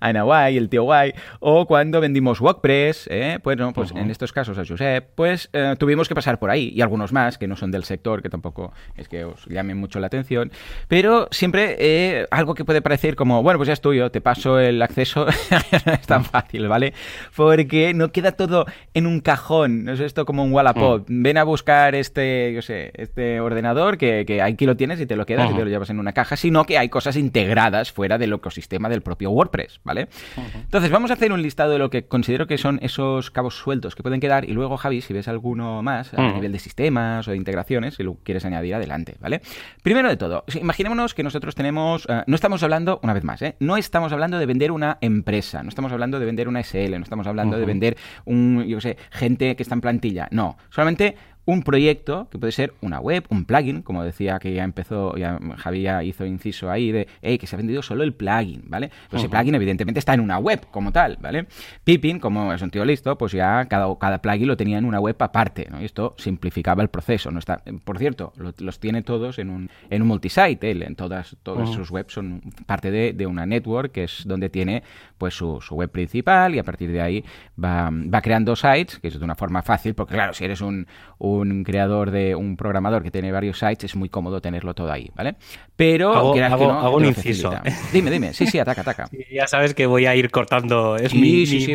[0.00, 3.38] a Nawai, el tío guay, o cuando vendimos WordPress, ¿eh?
[3.42, 6.72] pues, no, pues en estos casos a Josep, pues eh, tuvimos que pasar por ahí,
[6.74, 10.00] y algunos más que no son del sector, que tampoco es que os llamen mucho
[10.00, 10.50] la atención,
[10.88, 14.58] pero siempre eh, algo que puede parecer como, bueno, pues ya es tuyo, te paso
[14.58, 15.26] el acceso,
[15.86, 16.94] es tan fácil, ¿vale?
[17.36, 21.22] Porque no queda todo en un cajón, no es esto como un Wallapop, mm.
[21.22, 25.16] ven a buscar este, yo sé, este ordenador que, que aquí lo tienes y te
[25.16, 28.18] lo quedas y te lo llevas en una caja, sino que hay cosas integradas fuera
[28.18, 30.08] del ecosistema del propio WordPress, ¿vale?
[30.54, 33.94] Entonces, vamos a hacer un listado de lo que considero que son esos cabos sueltos
[33.94, 37.32] que pueden quedar y luego, Javi, si ves alguno más a nivel de sistemas o
[37.32, 39.40] de integraciones, si lo quieres añadir adelante, ¿vale?
[39.82, 43.56] Primero de todo, imaginémonos que nosotros tenemos, uh, no estamos hablando, una vez más, ¿eh?
[43.60, 47.02] no estamos hablando de vender una empresa, no estamos hablando de vender una SL, no
[47.02, 51.62] estamos hablando de vender un, yo sé, gente que está en plantilla, no, solamente un
[51.62, 55.88] proyecto que puede ser una web, un plugin, como decía que ya empezó, ya Javi
[56.04, 58.90] hizo inciso ahí de hey, que se ha vendido solo el plugin, ¿vale?
[59.10, 61.46] Pues ese plugin evidentemente está en una web como tal, ¿vale?
[61.84, 65.00] Pippin, como es un tío listo, pues ya cada, cada plugin lo tenía en una
[65.00, 65.80] web aparte, ¿no?
[65.80, 67.38] Y esto simplificaba el proceso, ¿no?
[67.38, 71.70] Está, por cierto, los tiene todos en un, en un multisite, él, en todas, todas
[71.70, 74.82] sus webs son parte de, de, una network que es donde tiene
[75.18, 77.24] pues su, su, web principal y a partir de ahí
[77.62, 80.86] va, va creando sites, que es de una forma fácil, porque claro, si eres un
[81.31, 81.31] un
[81.64, 85.36] creador de un programador que tiene varios sites, es muy cómodo tenerlo todo ahí, ¿vale?
[85.76, 87.52] Pero hago, un inciso.
[87.92, 88.32] Dime, dime.
[88.34, 89.08] Sí, sí, ataca, ataca.
[89.32, 90.96] ya sabes que voy a ir cortando.
[90.96, 91.74] Es mi, sí,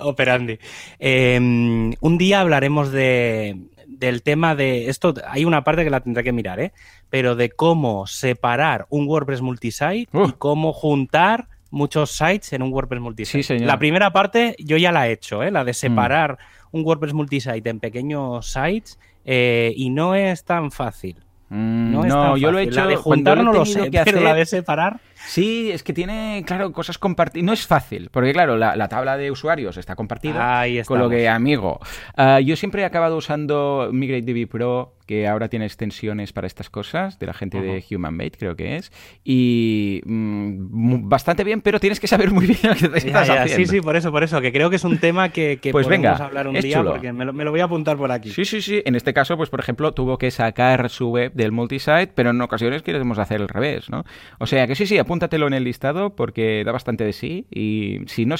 [0.00, 0.58] operandi.
[0.98, 3.56] Em, un día hablaremos de,
[3.86, 5.14] del tema de esto.
[5.28, 6.72] Hay una parte que la tendré que mirar, ¿eh?
[7.10, 10.08] Pero de cómo separar un WordPress multisite y
[10.38, 13.38] cómo juntar muchos sites en un WordPress multisite.
[13.38, 13.66] Sí, señor.
[13.66, 15.50] La primera parte yo ya la he hecho, ¿eh?
[15.50, 16.38] la de separar
[16.74, 21.16] un WordPress multisite en pequeños sites eh, y no es tan fácil.
[21.48, 22.80] Mm, no, yo lo he hecho.
[22.80, 25.00] La de juntar no lo sé, pero la de separar.
[25.26, 27.44] Sí, es que tiene, claro, cosas compartidas.
[27.44, 31.80] No es fácil, porque claro, la, tabla de usuarios está compartida con lo que amigo.
[32.16, 37.18] Ah, yo siempre he acabado usando MigrateDB Pro que ahora tiene extensiones para estas cosas,
[37.18, 38.90] de la gente de HumanMate, creo que es.
[39.22, 43.54] Y mm, bastante bien, pero tienes que saber muy bien lo que te estás haciendo.
[43.54, 45.86] Sí, sí, por eso, por eso, que creo que es un tema que, que pues
[45.86, 48.30] podemos hablar un día, porque me lo, me lo, voy a apuntar por aquí.
[48.30, 48.82] Sí, sí, sí.
[48.86, 52.40] En este caso, pues por ejemplo, tuvo que sacar su web del multisite, pero en
[52.40, 54.04] ocasiones queremos hacer el revés, ¿no?
[54.38, 57.46] O sea que sí, sí, apúntatelo en el listado porque da bastante de sí.
[57.50, 58.34] Y si no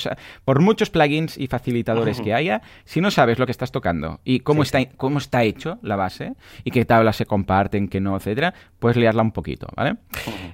[0.45, 4.41] por muchos plugins y facilitadores que haya, si no sabes lo que estás tocando y
[4.41, 8.55] cómo, está, cómo está hecho la base, y qué tablas se comparten, qué no, etcétera,
[8.79, 9.97] puedes liarla un poquito, ¿vale?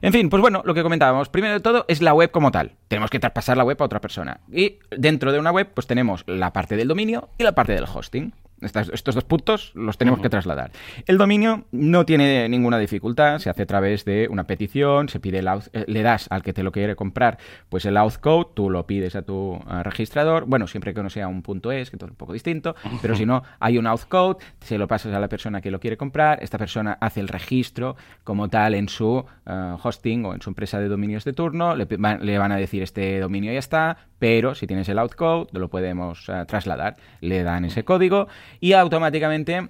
[0.03, 2.73] En fin, pues bueno, lo que comentábamos, primero de todo es la web como tal.
[2.89, 4.41] Tenemos que traspasar la web a otra persona.
[4.53, 7.85] Y dentro de una web, pues tenemos la parte del dominio y la parte del
[7.85, 10.71] hosting estos dos puntos los tenemos que trasladar.
[11.07, 15.39] El dominio no tiene ninguna dificultad, se hace a través de una petición, se pide
[15.39, 17.39] el eh, le das al que te lo quiere comprar,
[17.69, 21.29] pues el auth code, tú lo pides a tu registrador, bueno, siempre que no sea
[21.29, 24.05] un punto es, que todo es un poco distinto, pero si no, hay un auth
[24.09, 27.29] code, se lo pasas a la persona que lo quiere comprar, esta persona hace el
[27.29, 31.75] registro como tal en su eh, hosting o en su empresa de dominios de turno,
[31.75, 31.87] le,
[32.21, 36.29] le van a decir este dominio ya está, pero si tienes el outcode lo podemos
[36.29, 36.97] eh, trasladar.
[37.21, 38.29] Le dan ese código
[38.61, 39.69] y automáticamente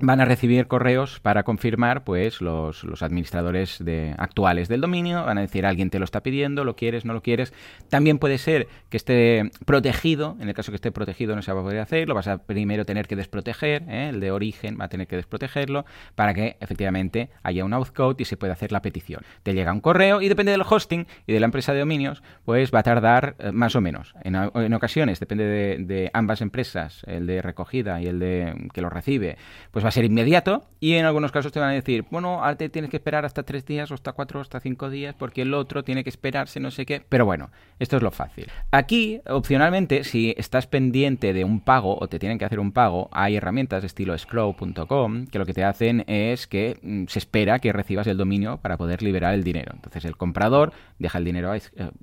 [0.00, 5.24] van a recibir correos para confirmar, pues, los, los, administradores de, actuales del dominio.
[5.24, 7.52] Van a decir, alguien te lo está pidiendo, lo quieres, no lo quieres.
[7.88, 10.36] También puede ser que esté protegido.
[10.40, 12.08] En el caso que esté protegido no se va a poder hacer.
[12.08, 13.82] Lo vas a primero tener que desproteger.
[13.88, 14.10] ¿eh?
[14.10, 15.84] El de origen va a tener que desprotegerlo
[16.14, 19.22] para que efectivamente haya un outcode y se pueda hacer la petición.
[19.42, 22.72] Te llega un correo y depende del hosting y de la empresa de dominios, pues
[22.72, 24.14] va a tardar eh, más o menos.
[24.22, 25.44] En, en ocasiones, depende
[25.78, 29.36] de, ambas empresas, el de recogida y el de que lo recibe,
[29.70, 32.68] pues a ser inmediato y en algunos casos te van a decir, bueno, ahora te
[32.68, 35.54] tienes que esperar hasta tres días o hasta cuatro o hasta cinco días porque el
[35.54, 38.46] otro tiene que esperarse no sé qué, pero bueno, esto es lo fácil.
[38.70, 43.08] Aquí, opcionalmente, si estás pendiente de un pago o te tienen que hacer un pago,
[43.12, 47.72] hay herramientas estilo scrow.com que lo que te hacen es que mm, se espera que
[47.72, 49.72] recibas el dominio para poder liberar el dinero.
[49.74, 51.62] Entonces el comprador deja el dinero, a, eh,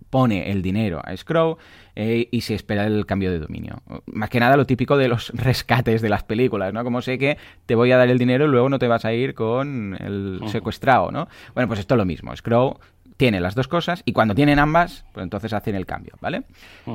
[0.09, 1.57] pone el dinero a Scrow
[1.95, 3.81] eh, y se espera el cambio de dominio.
[4.05, 6.83] Más que nada lo típico de los rescates de las películas, ¿no?
[6.83, 9.13] Como sé que te voy a dar el dinero y luego no te vas a
[9.13, 11.27] ir con el secuestrado, ¿no?
[11.53, 12.35] Bueno, pues esto es lo mismo.
[12.35, 12.77] Scrow
[13.17, 16.43] tiene las dos cosas y cuando tienen ambas, pues entonces hacen el cambio, ¿vale?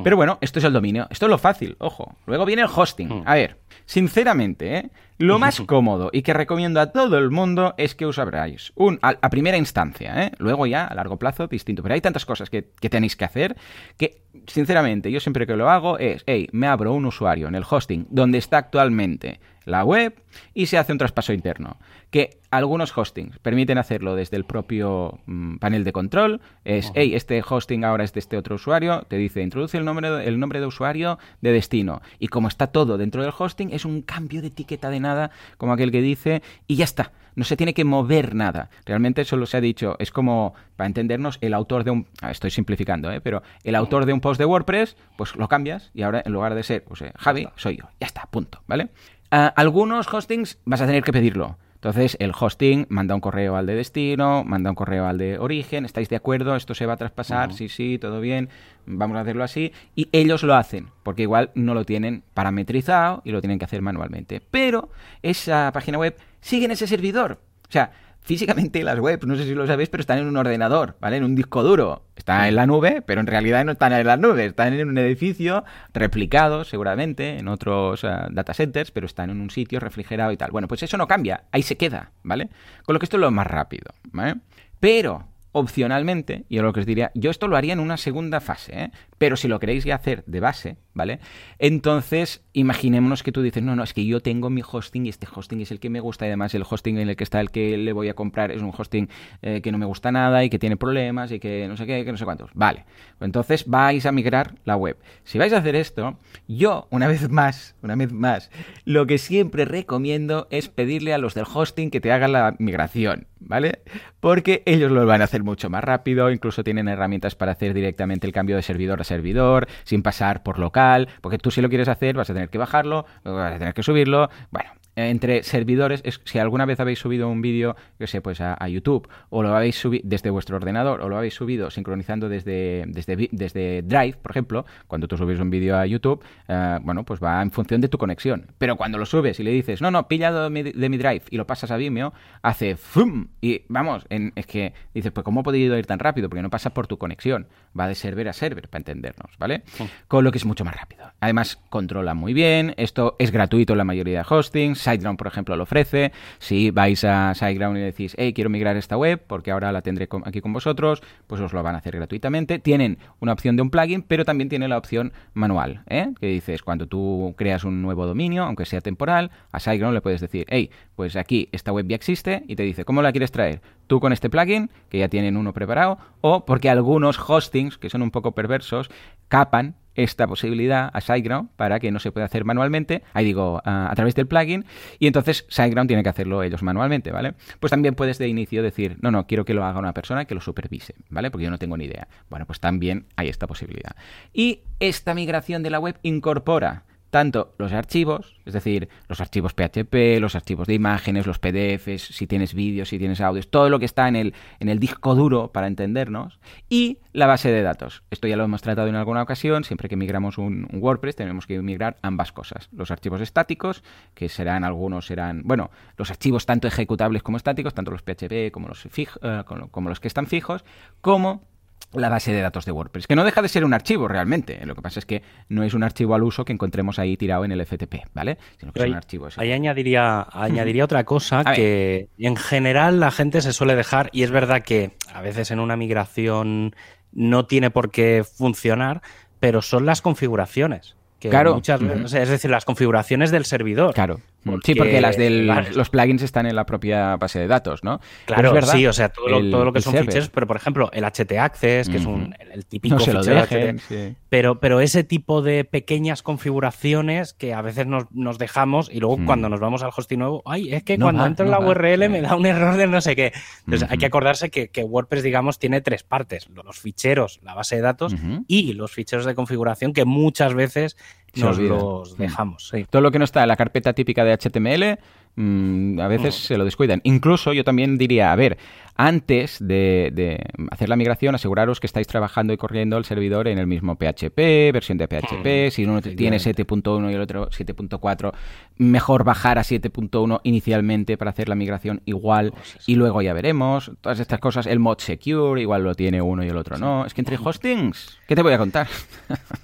[0.03, 2.15] Pero bueno, esto es el dominio, esto es lo fácil, ojo.
[2.27, 3.23] Luego viene el hosting.
[3.25, 4.89] A ver, sinceramente, ¿eh?
[5.21, 8.99] Lo más cómodo y que recomiendo a todo el mundo es que os abráis un,
[9.01, 10.31] a, primera instancia, ¿eh?
[10.39, 13.55] luego ya a largo plazo distinto, pero hay tantas cosas que, que, tenéis que hacer
[13.97, 17.63] que, sinceramente, yo siempre que lo hago es, hey, me abro un usuario en el
[17.69, 20.15] hosting donde está actualmente la web
[20.53, 21.77] y se hace un traspaso interno.
[22.09, 26.41] Que algunos hostings permiten hacerlo desde el propio mm, panel de control.
[26.65, 29.03] Es, hey, este hosting ahora es de este otro usuario.
[29.07, 32.01] Te dice, introduce el nombre, de, el nombre de usuario de destino.
[32.19, 35.10] Y como está todo dentro del hosting, es un cambio de etiqueta de nada,
[35.57, 37.11] como aquel que dice, y ya está.
[37.35, 38.69] No se tiene que mover nada.
[38.85, 42.07] Realmente solo se ha dicho, es como, para entendernos, el autor de un...
[42.21, 43.21] Ah, estoy simplificando, ¿eh?
[43.21, 46.55] pero el autor de un post de WordPress, pues lo cambias y ahora en lugar
[46.55, 47.85] de ser pues, eh, Javi, soy yo.
[47.99, 48.89] Ya está, punto, ¿vale?
[49.31, 51.57] algunos hostings vas a tener que pedirlo.
[51.81, 55.83] Entonces, el hosting manda un correo al de destino, manda un correo al de origen,
[55.83, 56.55] ¿estáis de acuerdo?
[56.55, 57.53] ¿Esto se va a traspasar?
[57.53, 58.49] Sí, sí, todo bien,
[58.85, 59.73] vamos a hacerlo así.
[59.95, 63.81] Y ellos lo hacen, porque igual no lo tienen parametrizado y lo tienen que hacer
[63.81, 64.43] manualmente.
[64.51, 64.89] Pero
[65.23, 67.39] esa página web sigue en ese servidor.
[67.67, 70.95] O sea, físicamente las webs, no sé si lo sabéis, pero están en un ordenador,
[71.01, 71.17] ¿vale?
[71.17, 72.05] En un disco duro.
[72.15, 74.97] Está en la nube, pero en realidad no están en la nube, están en un
[74.99, 75.63] edificio
[75.93, 80.51] replicado seguramente en otros data centers, pero están en un sitio refrigerado y tal.
[80.51, 82.49] Bueno, pues eso no cambia, ahí se queda, ¿vale?
[82.85, 84.35] Con lo que esto es lo más rápido, ¿vale?
[84.79, 88.71] Pero opcionalmente, y lo que os diría, yo esto lo haría en una segunda fase,
[88.73, 88.91] ¿eh?
[89.17, 91.19] pero si lo queréis hacer de base, ¿vale?
[91.59, 95.27] Entonces, imaginémonos que tú dices, no, no, es que yo tengo mi hosting y este
[95.33, 97.51] hosting es el que me gusta y además el hosting en el que está el
[97.51, 99.09] que le voy a comprar es un hosting
[99.41, 102.05] eh, que no me gusta nada y que tiene problemas y que no sé qué,
[102.05, 102.51] que no sé cuántos.
[102.53, 102.85] Vale,
[103.17, 104.97] pues entonces vais a migrar la web.
[105.23, 108.49] Si vais a hacer esto, yo, una vez más, una vez más,
[108.85, 113.27] lo que siempre recomiendo es pedirle a los del hosting que te hagan la migración,
[113.41, 113.81] ¿vale?
[114.19, 118.27] Porque ellos lo van a hacer mucho más rápido, incluso tienen herramientas para hacer directamente
[118.27, 121.87] el cambio de servidor a servidor, sin pasar por local, porque tú si lo quieres
[121.87, 126.39] hacer vas a tener que bajarlo, vas a tener que subirlo, bueno, entre servidores, si
[126.39, 130.03] alguna vez habéis subido un vídeo, yo sé, pues a, YouTube, o lo habéis subido
[130.05, 135.07] desde vuestro ordenador, o lo habéis subido sincronizando desde, desde, desde Drive, por ejemplo, cuando
[135.07, 138.47] tú subes un vídeo a YouTube, eh, bueno, pues va en función de tu conexión.
[138.57, 141.23] Pero cuando lo subes y le dices, no, no, pillado de mi, de mi Drive
[141.29, 143.27] y lo pasas a Vimeo, hace ¡fum!
[143.41, 146.29] Y vamos, en, es que dices, pues ¿cómo ha podido ir tan rápido?
[146.29, 149.63] Porque no pasa por tu conexión, va de server a server, para entendernos, ¿vale?
[150.07, 151.11] Con lo que es mucho más rápido.
[151.19, 155.55] Además, controla muy bien, esto es gratuito en la mayoría de hostings, SiteGround, por ejemplo,
[155.55, 156.11] lo ofrece.
[156.39, 160.07] Si vais a SiteGround y decís, hey, quiero migrar esta web porque ahora la tendré
[160.25, 162.59] aquí con vosotros, pues os lo van a hacer gratuitamente.
[162.59, 166.11] Tienen una opción de un plugin, pero también tiene la opción manual, ¿eh?
[166.19, 170.21] que dices, cuando tú creas un nuevo dominio, aunque sea temporal, a SiteGround le puedes
[170.21, 173.61] decir, hey, pues aquí esta web ya existe y te dice, ¿cómo la quieres traer?
[173.87, 178.01] Tú con este plugin, que ya tienen uno preparado, o porque algunos hostings, que son
[178.01, 178.89] un poco perversos,
[179.27, 183.91] capan esta posibilidad a SiteGround para que no se pueda hacer manualmente, ahí digo, a,
[183.95, 184.65] través del plugin,
[184.99, 187.33] y entonces SiteGround tiene que hacerlo ellos manualmente, ¿vale?
[187.59, 190.35] Pues también puedes de inicio decir, no, no, quiero que lo haga una persona que
[190.35, 191.31] lo supervise, ¿vale?
[191.31, 192.07] Porque yo no tengo ni idea.
[192.29, 193.95] Bueno, pues también hay esta posibilidad.
[194.33, 200.19] Y esta migración de la web incorpora tanto los archivos, es decir, los archivos PHP,
[200.19, 203.85] los archivos de imágenes, los PDFs, si tienes vídeos, si tienes audios, todo lo que
[203.85, 206.39] está en el, en el disco duro para entendernos,
[206.69, 208.03] y la base de datos.
[208.09, 211.61] Esto ya lo hemos tratado en alguna ocasión, siempre que migramos un, WordPress tenemos que
[211.61, 212.69] migrar ambas cosas.
[212.71, 213.83] Los archivos estáticos,
[214.13, 218.69] que serán algunos, serán, bueno, los archivos tanto ejecutables como estáticos, tanto los PHP como
[218.69, 220.63] los, eh, como los que están fijos,
[221.01, 221.50] como
[221.93, 224.65] la base de datos de WordPress, que no deja de ser un archivo realmente.
[224.65, 227.45] Lo que pasa es que no es un archivo al uso que encontremos ahí tirado
[227.45, 228.37] en el FTP, ¿vale?
[228.57, 229.27] Sino que es un archivo.
[229.37, 234.31] Ahí añadiría, añadiría otra cosa que en general la gente se suele dejar, y es
[234.31, 236.75] verdad que a veces en una migración
[237.11, 239.01] no tiene por qué funcionar,
[239.39, 240.95] pero son las configuraciones.
[241.19, 241.53] Que claro.
[241.53, 243.93] Muchas veces, es decir, las configuraciones del servidor.
[243.93, 244.19] Claro.
[244.63, 247.99] Sí, porque las del, los plugins están en la propia base de datos, ¿no?
[248.25, 251.89] Claro, sí, o sea, todo, lo, que son ficheros, pero por ejemplo, el HT Access,
[251.89, 256.23] que es un, el típico no fichero dejen, HT, pero, pero ese tipo de pequeñas
[256.23, 260.41] configuraciones que a veces nos, nos dejamos y luego cuando nos vamos al hosting nuevo,
[260.45, 263.15] ay, es que cuando entro en la URL me da un error de no sé
[263.15, 263.33] qué.
[263.65, 267.75] Entonces hay que acordarse que, que, WordPress, digamos, tiene tres partes, los ficheros, la base
[267.75, 268.15] de datos
[268.47, 270.97] y los ficheros de configuración que muchas veces
[271.35, 272.71] nos los dejamos.
[272.89, 274.99] Todo lo que no está en la carpeta típica de HTML,
[275.35, 277.01] mm, a veces se lo descuidan.
[277.03, 278.57] Incluso yo también diría, a ver,
[278.95, 280.39] antes de,
[280.71, 284.71] hacer la migración, aseguraros que estáis trabajando y corriendo el servidor en el mismo PHP,
[284.73, 285.71] versión de PHP.
[285.71, 288.31] Si uno tiene 7.1 y el otro 7.4,
[288.77, 293.91] mejor bajar a 7.1 inicialmente para hacer la migración igual pues y luego ya veremos.
[294.01, 297.05] Todas estas cosas, el mod secure, igual lo tiene uno y el otro no.
[297.05, 298.87] Es que entre hostings, ¿qué te voy a contar?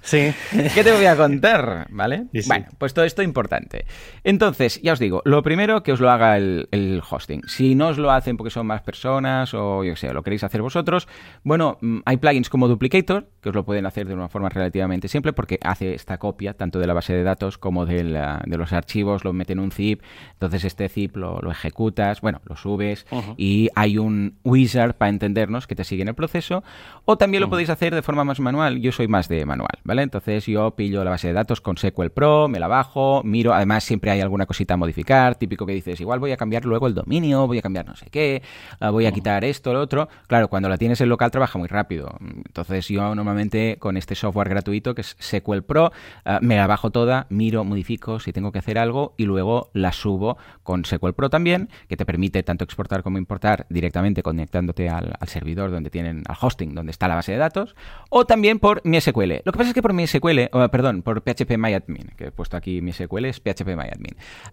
[0.02, 0.32] Sí.
[0.74, 1.86] ¿Qué te voy a contar?
[1.90, 2.26] ¿Vale?
[2.46, 3.84] Bueno, pues todo esto es importante.
[4.24, 7.42] Entonces, ya os digo, lo primero que os lo haga el, el hosting.
[7.46, 10.62] Si no os lo hacen porque son más personas, o yo sé, lo queréis hacer
[10.62, 11.08] vosotros,
[11.42, 15.08] bueno, mm, hay plugins como Duplicator que os lo pueden hacer de una forma relativamente
[15.08, 18.02] simple porque hace esta copia tanto de la base de datos como de,
[18.46, 20.02] los archivos, lo mete en un zip,
[20.32, 23.06] entonces este zip lo, ejecutas, bueno, lo subes
[23.36, 26.62] y hay un wizard para entendernos que te sigue en el proceso.
[27.04, 30.02] O también lo podéis hacer de forma más manual, yo soy más de manual, ¿vale?
[30.02, 33.84] Entonces yo pillo la base de datos con SQL Pro, me la bajo, miro, además
[33.84, 36.94] siempre hay alguna cosita a modificar, típico que dices, igual voy a cambiar luego el
[36.94, 38.42] dominio, voy a cambiar no sé qué,
[38.80, 40.08] voy a quitar esto, lo otro.
[40.26, 42.16] Claro, cuando la tienes en local trabaja muy rápido.
[42.20, 45.92] Entonces yo normalmente con este software gratuito que es SQL Pro,
[46.24, 49.92] eh, me la bajo toda, miro, modifico si tengo que hacer algo y luego la
[49.92, 55.16] subo con SQL Pro también, que te permite tanto exportar como importar directamente conectándote al,
[55.26, 57.74] servidor donde tienen, al hosting donde está la base de datos,
[58.10, 59.42] o también por MySQL.
[59.44, 61.58] Lo que pasa es que por MySQL, perdón, por PHP
[62.16, 63.68] que he puesto aquí MySQL es PHP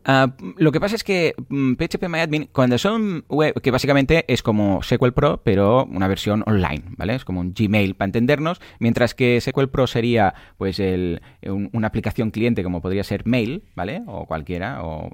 [0.06, 4.84] ah, lo que pasa es que PHP mm, cuando son web, que básicamente es como
[4.84, 7.16] SQL Pro, pero una versión online, ¿vale?
[7.16, 12.30] Es como un Gmail para entendernos, mientras que SQL Pro sería pues el, una aplicación
[12.30, 14.04] cliente como podría ser Mail, ¿vale?
[14.06, 15.10] O cualquiera, o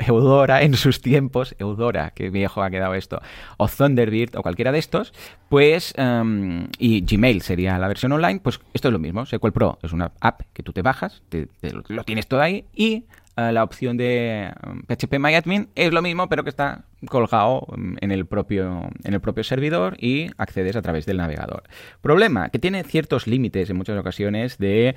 [0.00, 3.22] Eudora en sus tiempos, Eudora, qué viejo ha quedado esto,
[3.58, 5.14] o Thunderbird o cualquiera de estos,
[5.48, 9.78] pues, em, y Gmail sería la versión online, pues esto es lo mismo, SQL Pro
[9.82, 11.22] es una app que tú te bajas,
[11.88, 13.04] lo tienes todo ahí y
[13.36, 14.52] la opción de
[14.86, 19.14] PHP um, MyAdmin es lo mismo, pero que está colgado um, en el propio, en
[19.14, 21.64] el propio servidor y accedes a través del navegador.
[22.00, 24.94] Problema, que tiene ciertos límites en muchas ocasiones de,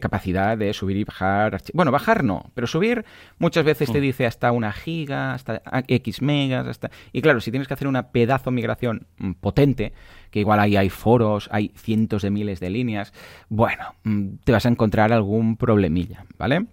[0.00, 1.60] capacidad de subir y bajar.
[1.72, 3.04] Bueno, bajar no, pero subir
[3.38, 4.02] muchas veces te mm.
[4.02, 6.90] dice hasta una giga, hasta X megas, hasta...
[7.12, 9.92] Y claro, si tienes que hacer una pedazo migración mm, potente,
[10.30, 13.12] que igual ahí hay foros, hay cientos de miles de líneas,
[13.48, 16.66] bueno, mm, te vas a encontrar algún problemilla, ¿vale?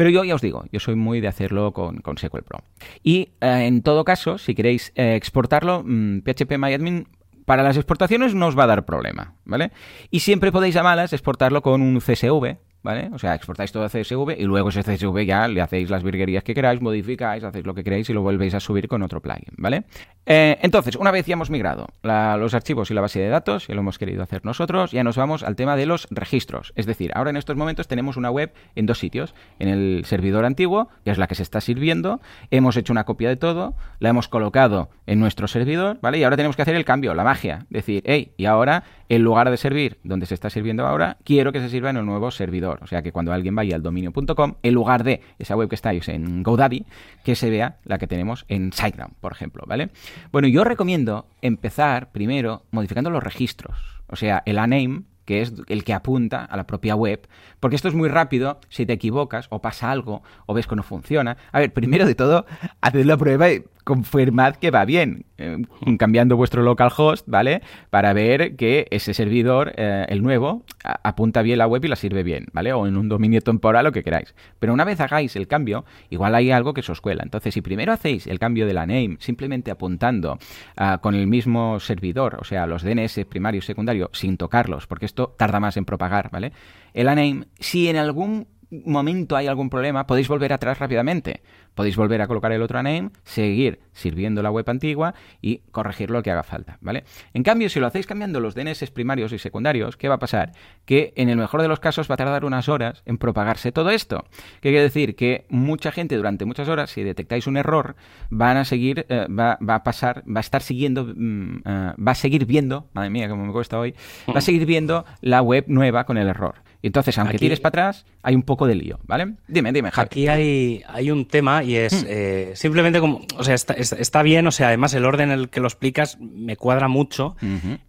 [0.00, 2.60] Pero yo ya os digo, yo soy muy de hacerlo con, con SQL Pro.
[3.02, 7.06] Y eh, en todo caso, si queréis eh, exportarlo, PHP mm, MyAdmin
[7.44, 9.72] para las exportaciones no os va a dar problema, ¿vale?
[10.10, 13.10] Y siempre podéis a malas exportarlo con un CSV, ¿vale?
[13.12, 16.42] O sea, exportáis todo a CSV y luego ese CSV ya le hacéis las virguerías
[16.44, 19.54] que queráis, modificáis, hacéis lo que queráis y lo volvéis a subir con otro plugin,
[19.56, 19.84] ¿vale?
[20.26, 23.72] Eh, entonces, una vez ya hemos migrado los archivos y la base de datos, y
[23.72, 26.72] lo hemos querido hacer nosotros, ya nos vamos al tema de los registros.
[26.76, 29.34] Es decir, ahora en estos momentos tenemos una web en dos sitios.
[29.58, 32.20] En el servidor antiguo, que es la que se está sirviendo,
[32.50, 36.18] hemos hecho una copia de todo, la hemos colocado en nuestro servidor, ¿vale?
[36.18, 37.66] Y ahora tenemos que hacer el cambio, la magia.
[37.70, 41.60] Decir, hey, y ahora, en lugar de servir donde se está sirviendo ahora, quiero que
[41.60, 42.69] se sirva en el nuevo servidor.
[42.82, 46.08] O sea que cuando alguien vaya al dominio.com, en lugar de esa web que estáis
[46.08, 46.86] en GoDaddy,
[47.24, 49.90] que se vea la que tenemos en SiteGround, por ejemplo, ¿vale?
[50.32, 54.02] Bueno, yo recomiendo empezar primero modificando los registros.
[54.08, 57.28] O sea, el aname que es el que apunta a la propia web,
[57.60, 60.82] porque esto es muy rápido si te equivocas o pasa algo o ves que no
[60.82, 61.36] funciona.
[61.52, 62.46] A ver, primero de todo,
[62.80, 65.58] haced la prueba y confirmad que va bien, eh,
[65.98, 67.60] cambiando vuestro localhost, ¿vale?
[67.90, 72.22] Para ver que ese servidor, eh, el nuevo, apunta bien la web y la sirve
[72.22, 72.72] bien, ¿vale?
[72.72, 74.32] O en un dominio temporal, lo que queráis.
[74.60, 77.24] Pero una vez hagáis el cambio, igual hay algo que se os cuela.
[77.24, 80.38] Entonces, si primero hacéis el cambio de la name, simplemente apuntando
[80.76, 85.06] ah, con el mismo servidor, o sea, los DNS primario y secundario, sin tocarlos, porque
[85.06, 86.52] esto tarda más en propagar, ¿vale?
[86.94, 91.42] El aname, si en algún momento hay algún problema, podéis volver atrás rápidamente.
[91.74, 96.22] Podéis volver a colocar el otro name, seguir sirviendo la web antigua y corregir lo
[96.22, 97.04] que haga falta, ¿vale?
[97.32, 100.52] En cambio, si lo hacéis cambiando los DNS primarios y secundarios, ¿qué va a pasar?
[100.84, 103.90] Que en el mejor de los casos va a tardar unas horas en propagarse todo
[103.90, 104.24] esto.
[104.60, 105.14] ¿Qué quiere decir?
[105.14, 107.94] Que mucha gente durante muchas horas, si detectáis un error,
[108.30, 112.16] van a seguir, eh, va, a pasar, va a estar siguiendo, mm, eh, va a
[112.16, 113.94] seguir viendo, madre mía, como me cuesta hoy,
[114.28, 116.56] va a seguir viendo la web nueva con el error.
[116.82, 119.34] Y entonces, aunque tires para atrás, hay un poco de lío, ¿vale?
[119.48, 120.06] Dime, dime, Javi.
[120.06, 122.06] Aquí hay, hay un tema y es hmm.
[122.08, 125.60] eh, simplemente como, o sea, está, bien, o sea, además el orden en el que
[125.60, 127.36] lo explicas me cuadra mucho,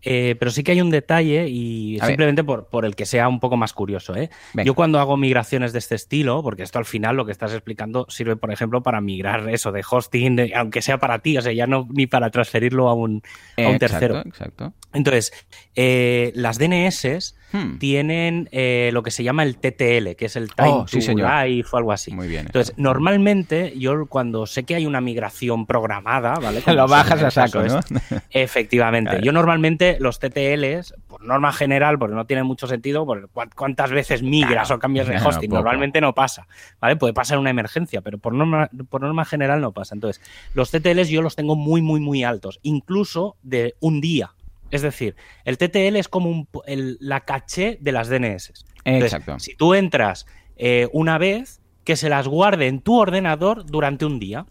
[0.02, 3.40] eh, pero sí que hay un detalle y simplemente por, por, el que sea un
[3.40, 4.30] poco más curioso, ¿eh?
[4.66, 8.06] Yo cuando hago migraciones de este estilo, porque esto al final lo que estás explicando
[8.10, 11.68] sirve, por ejemplo, para migrar eso de hosting, aunque sea para ti, o sea, ya
[11.68, 13.22] no ni para transferirlo a un,
[13.58, 14.20] a un tercero.
[14.20, 14.74] Exacto.
[14.94, 15.32] Entonces,
[15.76, 17.78] eh, las DNS Hmm.
[17.80, 21.70] tienen eh, lo que se llama el TTL, que es el Time oh, to Life
[21.74, 22.12] o algo así.
[22.12, 22.46] Muy bien.
[22.46, 26.64] Entonces, normalmente yo cuando sé que hay una migración programada, ¿vale?
[26.74, 27.80] lo bajas a saco, ¿no?
[28.30, 29.20] efectivamente.
[29.22, 33.06] Yo normalmente los TTLs, por norma general, porque no tiene mucho sentido,
[33.56, 36.48] cuántas veces migras o cambias de hosting, normalmente no pasa,
[36.80, 36.96] ¿vale?
[36.96, 39.94] Puede pasar una emergencia, pero por norma, por norma general no pasa.
[39.94, 40.24] Entonces,
[40.54, 44.32] los TTLs yo los tengo muy, muy, muy altos, incluso de un día.
[44.72, 45.16] Es decir,
[45.46, 48.66] el TTL es como la caché de las DNS.
[48.86, 49.40] Exacto.
[49.40, 54.20] Si tú entras eh, una vez, que se las guarde en tu ordenador durante un
[54.20, 54.46] día.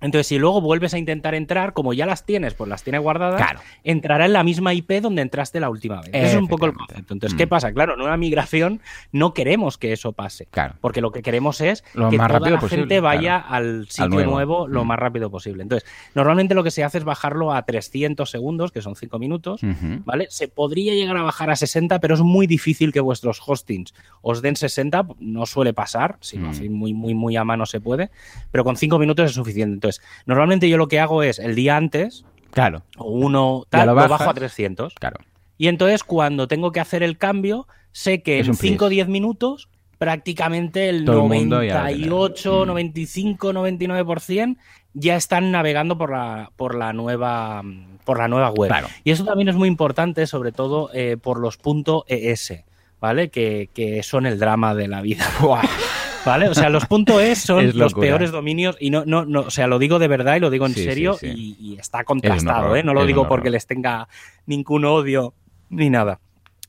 [0.00, 3.60] Entonces, si luego vuelves a intentar entrar, como ya las tienes, pues las tienes guardadas,
[3.84, 6.10] entrará en la misma IP donde entraste la última vez.
[6.12, 7.12] es un poco el concepto.
[7.12, 7.48] Entonces, ¿qué mm.
[7.48, 7.72] pasa?
[7.72, 8.80] Claro, en una migración
[9.12, 10.46] no queremos que eso pase.
[10.46, 10.74] Claro.
[10.80, 14.66] Porque lo que queremos es que toda la gente vaya al sitio nuevo.
[14.66, 14.86] lo mm.
[14.86, 15.62] más rápido posible.
[15.62, 19.60] Entonces, normalmente lo que se hace es bajarlo a 300 segundos, que son 5 minutos,
[20.04, 20.26] ¿vale?
[20.30, 24.42] Se podría llegar a bajar a 60, pero es muy difícil que vuestros hostings os
[24.42, 26.50] den 60, no suele pasar, si lo mm.
[26.50, 28.10] hacéis muy, muy, muy a mano se puede,
[28.50, 29.74] pero con 5 minutos es suficiente.
[29.74, 29.89] Entonces,
[30.26, 34.30] normalmente yo lo que hago es el día antes, claro, o uno tal, lo, bajo
[34.30, 34.94] a 300.
[34.94, 35.20] Claro.
[35.58, 39.68] Y entonces cuando tengo que hacer el cambio, sé que en 5 o 10 minutos
[39.98, 44.56] prácticamente el 98, 95, 99%
[44.94, 47.62] ya están navegando por la, por la nueva
[48.04, 48.72] por la nueva web.
[49.04, 51.58] Y eso también es muy importante, sobre todo eh, por los
[52.06, 52.64] .es,
[52.98, 53.30] ¿vale?
[53.30, 55.26] Que, que, son el drama de la vida.
[56.24, 56.48] ¿Vale?
[56.48, 56.84] O sea, los
[57.20, 60.36] .es son los peores dominios y no, no, no, o sea, lo digo de verdad
[60.36, 62.82] y lo digo en serio Y, está contrastado, ¿eh?
[62.82, 64.08] No lo digo porque les tenga
[64.46, 65.34] ningún odio
[65.70, 66.20] ni nada.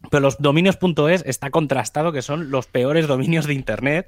[0.10, 4.08] Pero los dominios.es está contrastado que son los peores dominios de Internet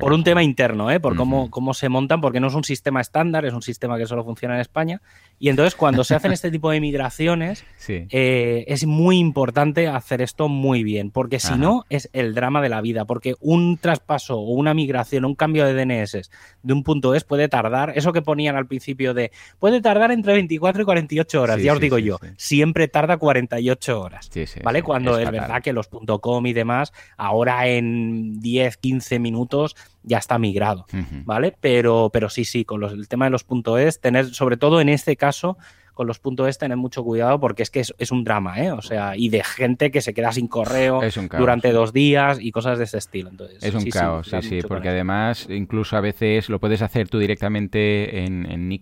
[0.00, 1.00] por un tema interno, ¿eh?
[1.00, 4.06] por cómo, cómo se montan, porque no es un sistema estándar, es un sistema que
[4.06, 5.02] solo funciona en España.
[5.38, 10.48] Y entonces cuando se hacen este tipo de migraciones, eh, es muy importante hacer esto
[10.48, 14.52] muy bien, porque si no es el drama de la vida, porque un traspaso o
[14.52, 16.30] una migración, un cambio de DNS
[16.62, 20.34] de un punto es puede tardar, eso que ponían al principio de, puede tardar entre
[20.34, 24.30] 24 y 48 horas, ya os digo yo, siempre tarda 48 horas,
[24.62, 24.82] ¿vale?
[24.82, 29.74] Cuando verdad que los .com y demás, ahora en 10, 15 minutos
[30.04, 30.86] ya está migrado,
[31.24, 31.56] ¿vale?
[31.60, 33.44] Pero, pero sí, sí, con el tema de los
[33.78, 35.58] .es, tener, sobre todo en este caso,
[35.94, 38.72] con los puntos es tener mucho cuidado porque es que es, un drama, ¿eh?
[38.72, 41.00] O sea, y de gente que se queda sin correo
[41.38, 43.30] durante dos días y cosas de ese estilo.
[43.30, 47.18] Entonces, es un caos, sí, sí, porque además incluso a veces lo puedes hacer tú
[47.18, 48.72] directamente en, en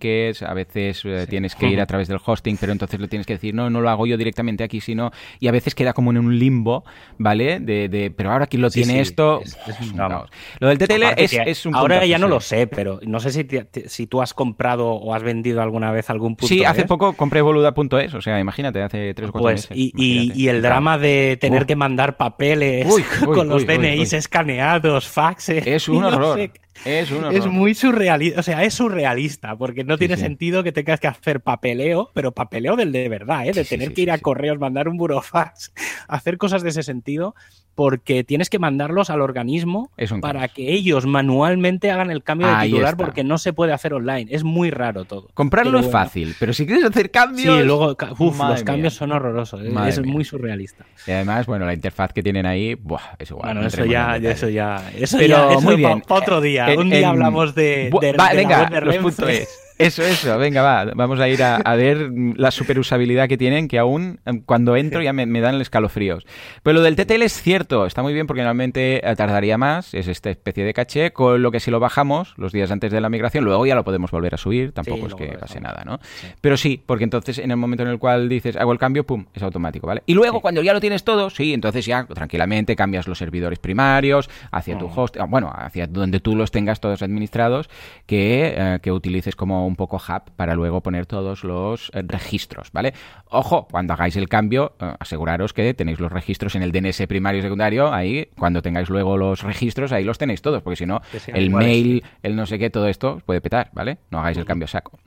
[0.47, 3.35] a veces eh, tienes que ir a través del hosting, pero entonces lo tienes que
[3.35, 6.19] decir, no, no lo hago yo directamente aquí, sino, y a veces queda como en
[6.19, 6.85] un limbo,
[7.19, 7.61] ¿vale?
[7.61, 10.31] De, de pero ahora quién lo tiene esto, es, un caos.
[10.59, 13.47] Lo del TTL es, un Ahora ya no lo sé, pero no sé si,
[13.87, 16.47] si tú has comprado o has vendido alguna vez algún punto.
[16.47, 19.93] Sí, hace poco compré boluda.es, o sea, imagínate, hace tres o cuatro pues, meses.
[19.97, 22.87] Y, el drama de tener que mandar papeles
[23.25, 25.67] con los DNIs escaneados, faxes.
[25.67, 26.51] Es un horror.
[26.85, 31.09] Es, es muy surrealista, o sea, es surrealista, porque no tiene sentido que tengas que
[31.09, 33.53] hacer papeleo, pero papeleo del de verdad, ¿eh?
[33.53, 35.73] de tener que ir a correos, mandar un burofax,
[36.09, 37.35] hacer cosas de ese sentido,
[37.81, 39.91] porque tienes que mandarlos al organismo
[40.21, 44.27] para que ellos manualmente hagan el cambio de titular, porque no se puede hacer online.
[44.31, 45.29] Es muy raro todo.
[45.33, 47.57] Comprarlo es fácil, pero si quieres hacer cambios.
[47.57, 49.73] Sí, luego, los cambios son horrorosos, ¿eh?
[49.87, 50.85] es muy surrealista.
[51.07, 53.55] Y además, bueno, la interfaz que tienen ahí, buah, es igual.
[53.55, 56.03] Bueno, eso ya, eso ya, eso ya, muy bien.
[56.09, 56.70] otro día.
[56.77, 57.91] Un día hablamos de,
[58.35, 59.49] venga, los puntos es.
[59.81, 64.21] Eso, eso, venga, va, vamos a ir a, ver la superusabilidad que tienen, que aún
[64.27, 66.27] em, cuando entro ya me, dan el escalofríos.
[66.63, 70.07] Pero lo del TTL es cierto, está muy bien porque normalmente eh, tardaría más, es
[70.07, 73.09] esta especie de caché, con lo que si lo bajamos los días antes de la
[73.09, 75.99] migración, luego ya lo podemos volver a subir, tampoco es que pase nada, ¿no?
[76.43, 79.25] Pero sí, porque entonces en el momento en el cual dices hago el cambio, pum,
[79.33, 80.03] es automático, ¿vale?
[80.05, 84.29] Y luego cuando ya lo tienes todo, sí, entonces ya tranquilamente cambias los servidores primarios
[84.51, 84.99] hacia tu mm.
[84.99, 87.71] host, bueno, hacia donde tú los tengas todos administrados,
[88.05, 92.71] que, eh, que utilices como un poco hub para luego poner todos los eh, registros,
[92.73, 92.93] ¿vale?
[93.33, 97.39] Ojo, cuando hagáis el cambio, eh, aseguraros que tenéis los registros en el DNS primario
[97.39, 101.01] y secundario, ahí cuando tengáis luego los registros, ahí los tenéis todos, porque si no,
[101.29, 103.99] el mail, el no sé qué, todo esto puede petar, ¿vale?
[104.11, 104.99] No hagáis el cambio saco.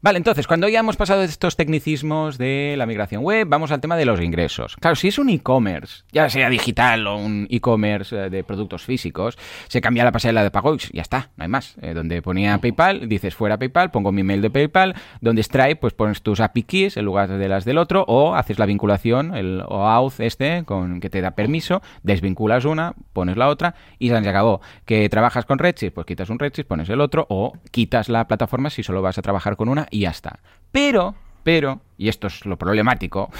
[0.00, 3.80] Vale, entonces, cuando ya hemos pasado de estos tecnicismos de la migración web, vamos al
[3.80, 4.76] tema de los ingresos.
[4.76, 9.36] Claro, si es un e-commerce, ya sea digital o un e-commerce eh, de productos físicos,
[9.68, 11.76] se cambia la pasarela de pago y ya está, no hay más.
[11.94, 16.22] donde ponía PayPal, dices fuera PayPal, pongo mi mail de PayPal, donde Stripe, pues pones
[16.22, 20.20] tus API keys en lugar de las del otro, o haces la vinculación, el OAuth
[20.20, 24.62] este, con que te da permiso, desvinculas una, pones la otra y se acabó.
[24.86, 28.70] Que trabajas con Redshift, pues quitas un Redshift, pones el otro, o quitas la plataforma
[28.70, 30.40] si solo vas a trabajar con una y ya está.
[30.72, 31.14] Pero
[31.46, 33.30] pero, y esto es lo problemático,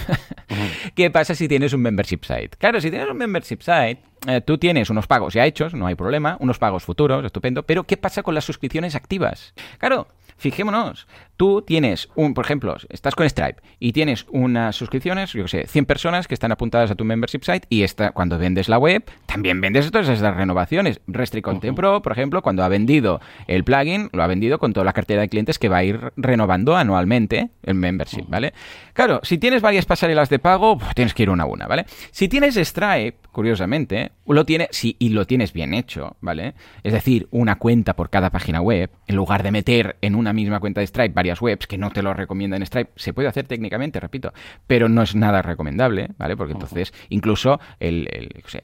[0.95, 2.51] ¿qué pasa si tienes un membership site?
[2.57, 3.99] Claro, si tienes un membership site,
[4.29, 7.83] eh, tú tienes unos pagos ya hechos, no hay problema, unos pagos futuros, estupendo, pero
[7.83, 9.55] ¿qué pasa con las suscripciones activas?
[9.79, 10.07] Claro,
[10.37, 11.07] Fijémonos,
[11.37, 15.67] tú tienes un, por ejemplo, estás con Stripe y tienes unas suscripciones, yo qué sé,
[15.67, 19.05] 100 personas que están apuntadas a tu membership site y esta, cuando vendes la web,
[19.27, 21.01] también vendes todas esas renovaciones.
[21.07, 24.85] Restrict Content Pro, por ejemplo, cuando ha vendido el plugin, lo ha vendido con toda
[24.85, 28.53] la cartera de clientes que va a ir renovando anualmente el membership, ¿vale?
[28.93, 31.87] Claro, si tienes varias pasarelas de pago, pues tienes que ir una a una, ¿vale?
[32.11, 36.55] Si tienes Stripe, curiosamente, lo tiene, si, y lo tienes bien hecho, ¿vale?
[36.83, 40.33] Es decir, una cuenta por cada página web, en lugar de meter en un una
[40.33, 43.47] misma cuenta de Stripe varias webs, que no te lo recomiendan Stripe, se puede hacer
[43.47, 44.33] técnicamente, repito,
[44.67, 46.37] pero no es nada recomendable, ¿vale?
[46.37, 48.09] Porque entonces incluso el,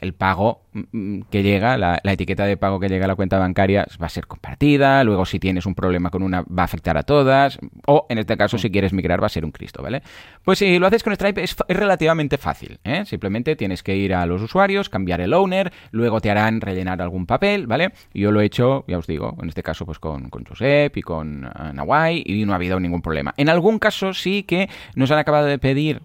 [0.01, 3.87] el, pago mm, que llega, la, etiqueta de pago que llega a la cuenta bancaria
[4.01, 7.03] va a ser compartida, luego si tienes un problema con una va a afectar a
[7.03, 10.03] todas, o en este caso si quieres migrar va a ser un Cristo, ¿vale?
[10.43, 13.05] Pues si lo haces con Stripe es, relativamente fácil, ¿eh?
[13.05, 17.25] Simplemente tienes que ir a los usuarios, cambiar el owner, luego te harán rellenar algún
[17.25, 17.91] papel, ¿vale?
[18.13, 21.49] Yo lo he hecho, ya os digo, en este caso pues con, Josep y con
[21.59, 23.33] en Hawaii y no ha habido ningún problema.
[23.37, 26.01] En algún caso sí que nos han acabado de pedir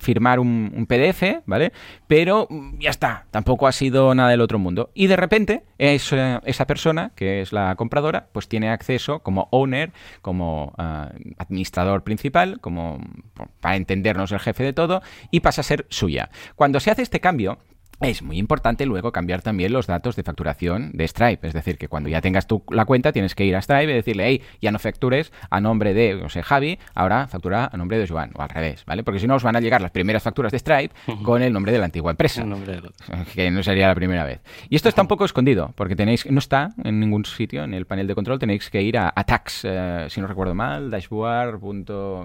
[0.00, 1.72] firmar un, PDF, ¿vale?
[2.06, 4.90] Pero mm, ya está, tampoco ha sido nada del otro mundo.
[4.94, 10.72] Y de repente esa persona, que es la compradora, pues tiene acceso como owner, como
[10.78, 13.00] ah, administrador principal, como
[13.60, 16.30] para entendernos el jefe de todo, y pasa a ser suya.
[16.56, 17.58] Cuando se hace este cambio,
[18.04, 21.46] es muy importante luego cambiar también los datos de facturación de Stripe.
[21.46, 23.94] Es decir, que cuando ya tengas tú la cuenta tienes que ir a Stripe y
[23.94, 27.98] decirle, hey, ya no factures a nombre de, no sé, Javi, ahora factura a nombre
[27.98, 29.02] de Joan, o al revés, ¿vale?
[29.02, 31.72] Porque si no os van a llegar las primeras facturas de Stripe con el nombre
[31.72, 32.44] de la antigua empresa.
[33.34, 34.40] Que no sería la primera vez.
[34.68, 37.86] Y esto está un poco escondido, porque tenéis, no está en ningún sitio, en el
[37.86, 41.60] panel de control, tenéis que ir a, tax, eh, si no recuerdo mal, dashboard.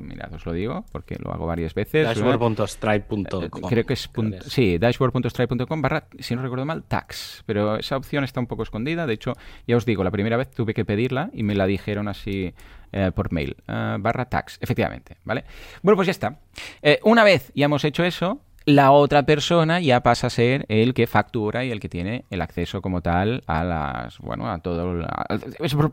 [0.01, 2.05] Mirad, os lo digo, porque lo hago varias veces.
[2.05, 3.43] Dashboard.stripe.com.
[3.43, 4.09] Eh, creo que es,
[4.47, 7.43] sí, dashboard.stripe.com barra, si no recuerdo mal, tax.
[7.45, 9.07] Pero esa opción está un poco escondida.
[9.07, 9.33] De hecho,
[9.67, 12.53] ya os digo, la primera vez tuve que pedirla y me la dijeron así
[12.91, 13.55] eh, por mail.
[13.67, 15.45] Eh, barra tax, efectivamente, ¿vale?
[15.81, 16.39] Bueno, pues ya está.
[16.81, 20.93] Eh, una vez ya hemos hecho eso, la otra persona ya pasa a ser el
[20.93, 25.05] que factura y el que tiene el acceso como tal a las, bueno, a todo,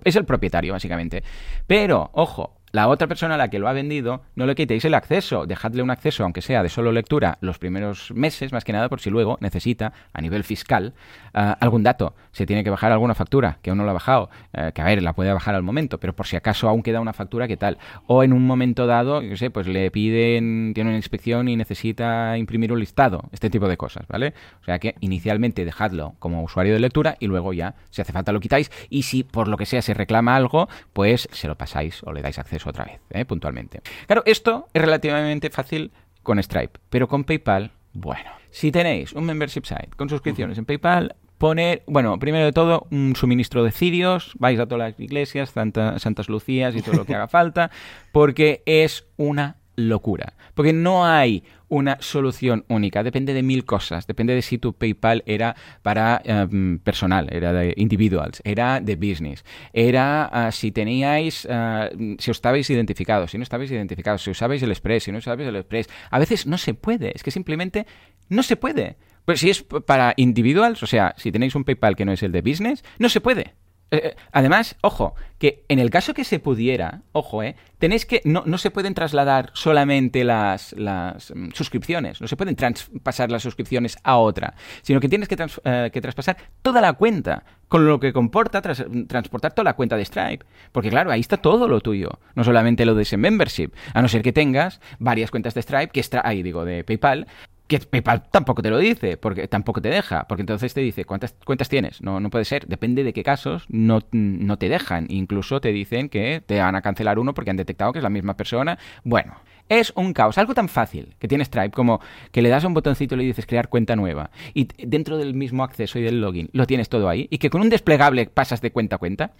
[0.05, 1.22] es el propietario básicamente.
[1.66, 4.94] Pero, ojo, la otra persona a la que lo ha vendido, no le quitéis el
[4.94, 8.88] acceso, dejadle un acceso, aunque sea de solo lectura, los primeros meses, más que nada
[8.88, 10.92] por si luego necesita, a nivel fiscal,
[11.32, 12.14] eh, algún dato.
[12.32, 14.84] Se tiene que bajar alguna factura, que aún no la ha bajado, eh, que a
[14.84, 17.56] ver, la puede bajar al momento, pero por si acaso aún queda una factura, ¿qué
[17.56, 17.78] tal?
[18.06, 22.36] O en un momento dado, yo sé, pues le piden, tiene una inspección y necesita
[22.36, 24.34] imprimir un listado, este tipo de cosas, ¿vale?
[24.60, 28.32] O sea que inicialmente dejadlo como usuario de lectura y luego ya, si hace falta,
[28.32, 28.70] lo quitáis.
[28.90, 32.22] Y si por lo que sea se reclama algo, pues se lo pasáis o le
[32.22, 33.24] dais acceso otra vez, ¿eh?
[33.24, 33.80] puntualmente.
[34.06, 35.92] Claro, esto es relativamente fácil
[36.22, 41.16] con Stripe, pero con PayPal, bueno, si tenéis un membership site con suscripciones en PayPal,
[41.38, 46.28] poner, bueno, primero de todo, un suministro de cirios, vais a todas las iglesias, Santas
[46.28, 47.70] Lucías y todo lo que haga falta,
[48.12, 50.34] porque es una locura.
[50.54, 55.22] Porque no hay una solución única, depende de mil cosas, depende de si tu PayPal
[55.26, 61.90] era para em, personal, era de individuals, era de business, era ah, si teníais, ah,
[62.18, 65.48] si os estabais identificados, si no estabais identificados, si usabais el Express, si no usabais
[65.48, 65.88] el Express.
[66.10, 67.86] A veces no se puede, es que simplemente
[68.28, 68.96] no se puede.
[69.24, 72.30] Pues si es para individuals, o sea, si tenéis un PayPal que no es el
[72.30, 73.54] de business, no se puede.
[73.91, 78.20] Eh, eh, además, ojo, que en el caso que se pudiera, ojo, eh, tenéis que.
[78.24, 83.43] No, no se pueden trasladar solamente las, las mm, suscripciones, no se pueden traspasar las
[83.43, 88.01] suscripciones a otra, sino que tienes que, eh, que traspasar toda la cuenta, con lo
[88.01, 90.45] que comporta transportar toda la cuenta de Stripe.
[90.72, 94.09] Porque claro, ahí está todo lo tuyo, no solamente lo de ese membership, a no
[94.09, 97.26] ser que tengas varias cuentas de Stripe, que ahí digo, de PayPal,
[97.66, 101.34] que PayPal tampoco te lo dice, porque tampoco te deja, porque entonces te dice cuántas
[101.44, 102.00] cuentas tienes.
[102.00, 105.06] No, no puede ser, depende de qué casos, no, no te dejan.
[105.08, 108.10] Incluso te dicen que te van a cancelar uno porque han detectado que es la
[108.10, 108.78] misma persona.
[109.02, 109.34] Bueno,
[109.68, 110.38] es un caos.
[110.38, 112.00] Algo tan fácil que tiene Stripe como
[112.30, 115.64] que le das un botoncito y le dices crear cuenta nueva y dentro del mismo
[115.64, 118.70] acceso y del login lo tienes todo ahí y que con un desplegable pasas de
[118.70, 119.32] cuenta a cuenta.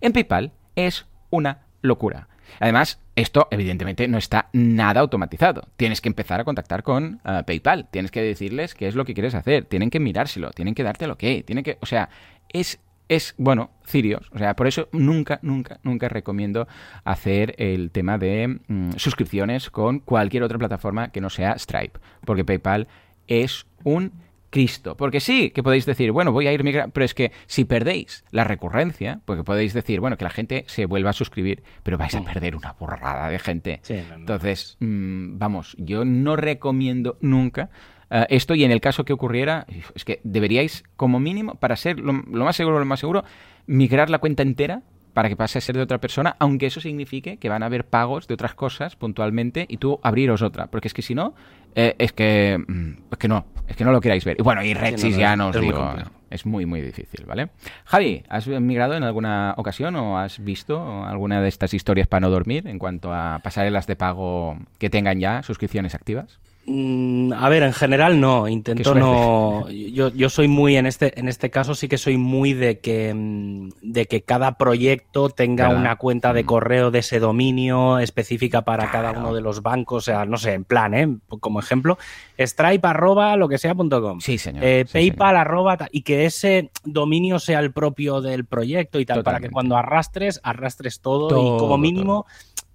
[0.00, 2.28] En PayPal es una locura.
[2.58, 5.68] Además, esto evidentemente no está nada automatizado.
[5.76, 9.14] Tienes que empezar a contactar con eh, PayPal, tienes que decirles qué es lo que
[9.14, 12.08] quieres hacer, tienen que mirárselo, tienen que darte lo que, tienen que, o sea,
[12.48, 12.80] es
[13.10, 14.30] es, bueno, cirios.
[14.32, 16.68] O sea, por eso nunca, nunca, nunca recomiendo
[17.02, 21.98] hacer el tema de mm, suscripciones con cualquier otra plataforma que no sea Stripe.
[22.24, 22.86] Porque PayPal
[23.26, 24.12] es un
[24.50, 24.96] Cristo.
[24.96, 28.24] Porque sí, que podéis decir, bueno, voy a ir migrando, pero es que si perdéis
[28.30, 32.14] la recurrencia, porque podéis decir, bueno, que la gente se vuelva a suscribir, pero vais
[32.14, 32.24] a mm.
[32.24, 33.80] perder una borrada de gente.
[33.88, 37.70] Entonces, mm, vamos, yo no recomiendo nunca
[38.10, 42.00] eh, esto y en el caso que ocurriera, es que deberíais, como mínimo, para ser
[42.00, 43.24] lo, lo más seguro, lo más seguro,
[43.66, 44.82] migrar la cuenta entera
[45.14, 47.84] para que pase a ser de otra persona, aunque eso signifique que van a haber
[47.86, 51.34] pagos de otras cosas puntualmente y tú abriros otra, porque es que si no,
[51.74, 54.36] eh, es que mm, es que no, es que no lo queráis ver.
[54.38, 55.94] Y bueno, y Rexis ya no os digo,
[56.28, 57.50] es muy muy difícil, ¿vale?
[57.84, 62.30] Javi, ¿has migrado en alguna ocasión o has visto alguna de estas historias para no
[62.30, 66.40] dormir en cuanto a pasarelas de pago que tengan ya suscripciones activas?
[66.72, 69.68] Mm, a ver, en general no, intento no.
[69.68, 73.12] Yo, yo, soy muy, en este, en este caso sí que soy muy de que,
[73.12, 76.46] mm, de que cada proyecto tenga una cuenta de mm.
[76.46, 80.52] correo de ese dominio específica para cada uno de los bancos, o sea, no sé,
[80.52, 81.08] en plan, ¿eh?
[81.40, 81.98] Como ejemplo,
[82.38, 84.20] stripe arroba lo que sea punto com.
[84.20, 84.62] Sí, señor.
[84.64, 89.40] Eh, PayPal arroba y que ese dominio sea el propio del proyecto y tal, para
[89.40, 92.26] que cuando arrastres, arrastres todo, y como mínimo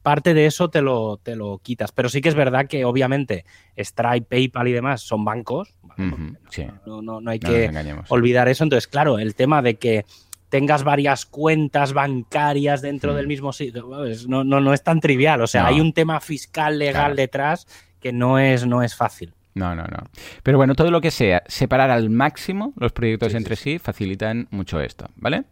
[0.05, 1.91] parte de eso te lo, te lo quitas.
[1.91, 3.43] Pero sí que es verdad que obviamente
[3.75, 5.73] Stripe, PayPal y demás son bancos.
[6.85, 7.71] no, no, hay que
[8.09, 8.63] olvidar eso.
[8.63, 10.05] Entonces, claro, el tema de que
[10.49, 13.89] tengas varias cuentas bancarias dentro del mismo sitio,
[14.27, 15.41] no, no, no es tan trivial.
[15.41, 17.65] O sea, hay un tema fiscal legal detrás
[17.99, 19.33] que no es, no es fácil.
[19.55, 20.03] No, no, no.
[20.43, 24.79] Pero bueno, todo lo que sea separar al máximo los proyectos entre sí facilitan mucho
[24.81, 25.45] esto, ¿vale?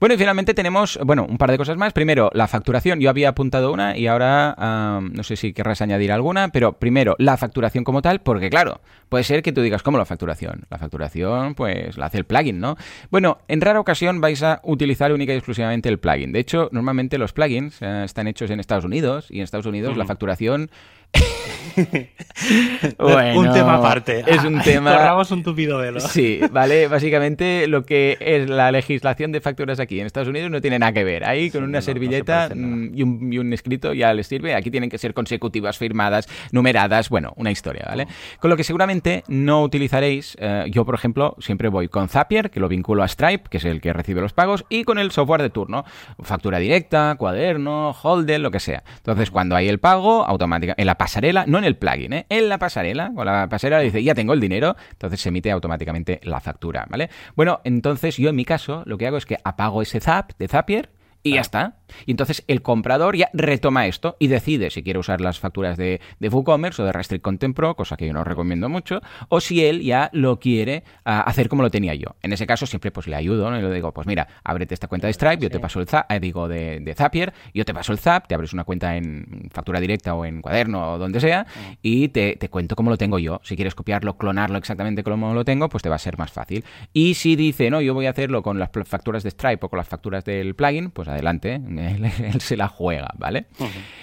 [0.00, 1.92] Bueno, y finalmente tenemos, bueno, un par de cosas más.
[1.92, 3.00] Primero, la facturación.
[3.00, 4.54] Yo había apuntado una y ahora
[5.00, 9.24] no sé si querrás añadir alguna, pero primero, la facturación como tal, porque claro, puede
[9.24, 10.64] ser que tú digas, ¿cómo la facturación?
[10.70, 12.76] La facturación, pues la hace el plugin, ¿no?
[13.10, 16.32] Bueno, en rara ocasión vais a utilizar única y exclusivamente el plugin.
[16.32, 19.96] De hecho, normalmente los plugins eh, están hechos en Estados Unidos y en Estados Unidos
[19.96, 20.70] la facturación
[22.98, 24.24] bueno, un tema aparte.
[24.26, 24.92] Es un tema.
[24.92, 26.00] Corramos un tupido velo.
[26.00, 26.88] Sí, vale.
[26.88, 30.92] Básicamente lo que es la legislación de facturas aquí en Estados Unidos no tiene nada
[30.92, 31.24] que ver.
[31.24, 33.02] Ahí con una servilleta mm, y,
[33.38, 34.54] un, escrito ya les sirve.
[34.54, 37.08] Aquí tienen que ser consecutivas, firmadas, numeradas.
[37.08, 38.06] Bueno, una historia, ¿vale?
[38.40, 40.36] Con lo que seguramente no utilizaréis.
[40.40, 43.64] Eh, yo, por ejemplo, siempre voy con Zapier, que lo vinculo a Stripe, que es
[43.64, 45.84] el que recibe los pagos, y con el software de turno.
[46.22, 48.82] Factura directa, cuaderno, holder, lo que sea.
[48.96, 52.26] Entonces, cuando hay el pago, automáticamente en la pasarela, no en el plugin, ¿eh?
[52.28, 56.20] en la pasarela, con la pasarela dice, ya tengo el dinero, entonces se emite automáticamente
[56.22, 57.10] la factura, ¿vale?
[57.34, 60.48] Bueno, entonces yo en mi caso lo que hago es que apago ese zap de
[60.48, 60.90] Zapier
[61.24, 61.78] y ya está.
[62.06, 66.00] Y entonces el comprador ya retoma esto y decide si quiere usar las facturas de,
[66.20, 69.64] de WooCommerce o de Restrict Content Pro, cosa que yo no recomiendo mucho, o si
[69.64, 72.16] él ya lo quiere ah, hacer como lo tenía yo.
[72.22, 73.58] En ese caso siempre pues le ayudo, ¿no?
[73.58, 76.10] Y le digo, pues mira, ábrete esta cuenta de Stripe, yo te paso el Zap,
[76.12, 79.80] eh, digo de, Zapier, yo te paso el Zap, te abres una cuenta en factura
[79.80, 81.46] directa o en cuaderno o donde sea
[81.80, 83.40] y te, te cuento cómo lo tengo yo.
[83.44, 86.64] Si quieres copiarlo, clonarlo exactamente como lo tengo, pues te va a ser más fácil.
[86.92, 89.78] Y si dice, no, yo voy a hacerlo con las facturas de Stripe o con
[89.78, 93.46] las facturas del plugin, pues adelante, él, se la juega, ¿vale?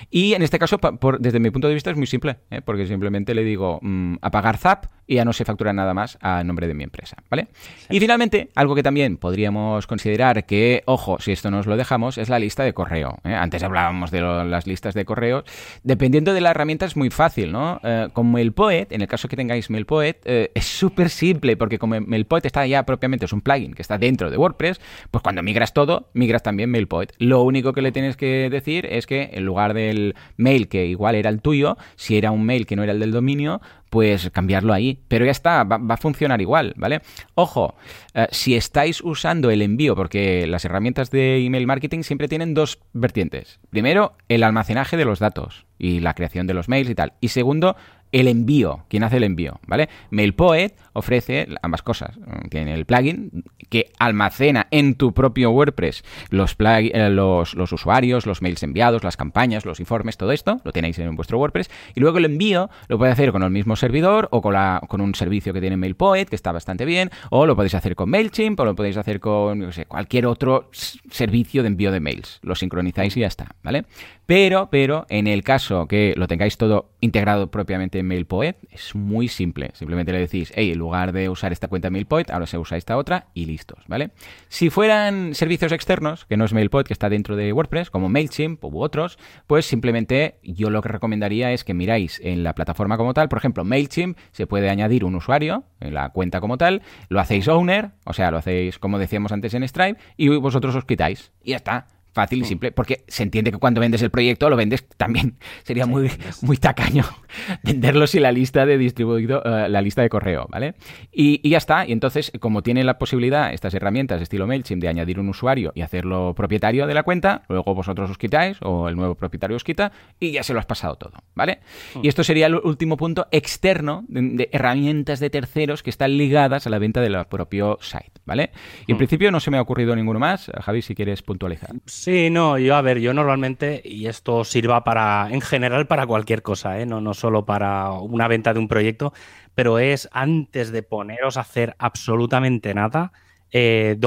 [0.10, 2.62] Y en este caso, por, desde mi punto de vista, es muy simple, ¿eh?
[2.62, 6.44] porque simplemente le digo mm, apagar Zap y ya no se factura nada más a
[6.44, 7.48] nombre de mi empresa, ¿vale?
[7.90, 12.30] Y finalmente, algo que también podríamos considerar que, ojo, si esto nos lo dejamos, es
[12.30, 13.18] la lista de correo.
[13.24, 13.34] ¿eh?
[13.34, 15.44] Antes hablábamos de las listas de correo.
[15.84, 17.80] Dependiendo de la herramienta es muy fácil, ¿no?
[17.84, 22.46] Eh, con MailPoet, en el caso que tengáis MailPoet, es súper simple, porque como MailPoet
[22.46, 26.10] está ya propiamente, es un plugin que está dentro de WordPress, pues cuando migras todo,
[26.14, 30.16] migras también MailPoet Lo único que le tienes que decir es que en lugar del
[30.38, 33.12] mail que igual era el tuyo, si era un mail que no era el del
[33.12, 35.00] dominio, pues cambiarlo ahí.
[35.08, 37.02] Pero ya está, va, a funcionar igual, ¿vale?
[37.36, 37.76] Ojo,
[38.14, 42.80] eh, si estáis usando el envío, porque las herramientas de email marketing siempre tienen dos
[42.94, 43.60] vertientes.
[43.70, 47.14] Primero, el almacenaje de los datos y la creación de los mails y tal.
[47.20, 47.76] Y segundo,
[48.12, 49.90] el envío, quien hace el envío, ¿vale?
[50.10, 52.18] MailPoet ofrece ambas cosas.
[52.50, 59.04] Tiene el plugin que almacena en tu propio WordPress los, eh, usuarios, los mails enviados,
[59.04, 61.70] las campañas, los informes, todo esto, lo tenéis en vuestro WordPress.
[61.96, 65.54] Y luego el envío lo puede hacer con el mismo servidor o con, un servicio
[65.54, 68.76] que tiene MailPoet, que está bastante bien, o lo podéis hacer con MailChimp, o lo
[68.76, 72.40] podéis hacer con cualquier otro servicio de envío de mails.
[72.42, 73.86] Lo sincronizáis y ya está, ¿vale?
[74.26, 79.72] Pero, pero, en el caso que lo tengáis todo integrado propiamente MailPoet, es muy simple.
[79.74, 82.98] Simplemente le decís, hey, en lugar de usar esta cuenta MailPoet, ahora se usa esta
[82.98, 84.12] otra y listos, ¿vale?
[84.48, 88.64] Si fueran servicios externos, que no es MailPoet, que está dentro de WordPress, como MailChimp
[88.64, 93.14] u otros, pues simplemente yo lo que recomendaría es que miráis en la plataforma como
[93.14, 93.30] tal.
[93.30, 97.48] Por ejemplo, MailChimp se puede añadir un usuario en la cuenta como tal, lo hacéis
[97.48, 101.32] owner, o sea, lo hacéis como decíamos antes en Stripe, y vosotros os quitáis.
[101.44, 102.46] Y ya está Fácil y mm.
[102.46, 105.38] simple, porque se entiende que cuando vendes el proyecto lo vendes también.
[105.64, 107.06] Sería muy, muy tacaño
[107.64, 110.76] venderlo sin la lista de distribuido, eh, la lista de correo, ¿vale?
[111.12, 111.88] Y, ya está.
[111.88, 115.82] Y entonces, como tiene la posibilidad, estas herramientas estilo MailChimp, de añadir un usuario y
[115.82, 119.92] hacerlo propietario de la cuenta, luego vosotros os quitáis o el nuevo propietario os quita
[120.20, 121.60] y ya se lo has pasado todo, ¿vale?
[121.96, 122.00] Mm.
[122.04, 126.70] Y esto sería el último punto externo de, herramientas de terceros que están ligadas a
[126.70, 128.52] la venta del propio site, ¿vale?
[128.88, 128.98] Y en mm.
[128.98, 130.52] principio no se me ha ocurrido ninguno más.
[130.62, 131.72] Javi, si quieres puntualizar.
[132.04, 136.42] Sí, no, yo a ver, yo normalmente, y esto sirva para, en general, para cualquier
[136.42, 136.88] cosa, ¿eh?
[136.88, 139.14] no, no solo para una venta de un proyecto,
[139.54, 143.12] pero es antes de poneros a hacer absolutamente nada,
[143.52, 143.98] eh,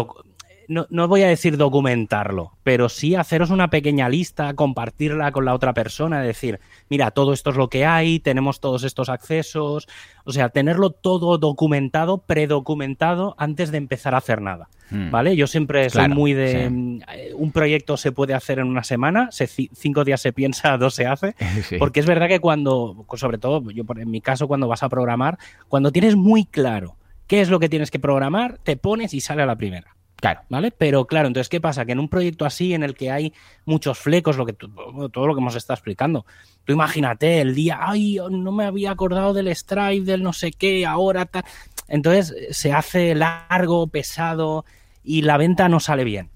[0.68, 5.54] no, no, voy a decir documentarlo, pero sí haceros una pequeña lista, compartirla con la
[5.54, 9.88] otra persona, decir, mira, todo esto es lo que hay, tenemos todos estos accesos,
[10.24, 15.10] o sea, tenerlo todo documentado, predocumentado antes de empezar a hacer nada, hmm.
[15.10, 15.36] ¿vale?
[15.36, 17.00] Yo siempre soy muy de, mm,
[17.36, 21.34] un proyecto se puede hacer en una semana, cinco días se piensa, dos se hace,
[21.78, 25.38] porque es verdad que cuando, sobre todo, yo en mi caso, cuando vas a programar,
[25.68, 26.96] cuando tienes muy claro
[27.26, 29.93] qué es lo que tienes que programar, te pones y sale a la primera.
[30.16, 30.40] Claro.
[30.48, 30.70] ¿Vale?
[30.70, 31.84] Pero claro, entonces, ¿qué pasa?
[31.84, 33.32] Que en un proyecto así, en el que hay
[33.64, 36.24] muchos flecos, lo que todo lo que hemos estado explicando,
[36.64, 40.86] tú imagínate el día, ay, no me había acordado del Stripe, del no sé qué,
[40.86, 41.44] ahora tal.
[41.88, 44.64] Entonces se hace largo, pesado
[45.02, 46.30] y la venta no sale bien.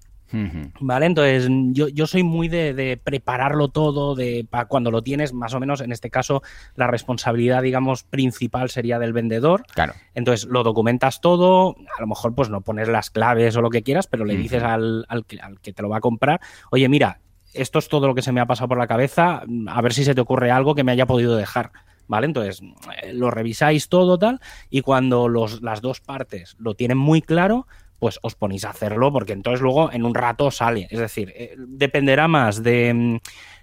[0.81, 1.07] ¿Vale?
[1.07, 5.61] Entonces, yo, yo soy muy de, prepararlo todo, de para cuando lo tienes, más o
[5.61, 6.43] menos, en este caso,
[6.74, 9.64] la responsabilidad, digamos, principal sería del vendedor.
[9.74, 9.95] Claro.
[10.14, 13.83] Entonces, lo documentas todo, a lo mejor, pues no pones las claves o lo que
[13.83, 17.20] quieras, pero le dices al, al, que te lo va a comprar, oye, mira,
[17.55, 20.05] esto es todo lo que se me ha pasado por la cabeza, a ver si
[20.05, 21.72] se te ocurre algo que me haya podido dejar.
[22.07, 22.24] ¿Vale?
[22.24, 22.62] Entonces,
[23.03, 27.66] eh, lo revisáis todo tal, y cuando los, las dos partes lo tienen muy claro,
[27.99, 30.88] pues os ponéis a hacerlo porque entonces luego en un rato sale.
[30.90, 33.16] Es decir, eh, dependerá más de, mm,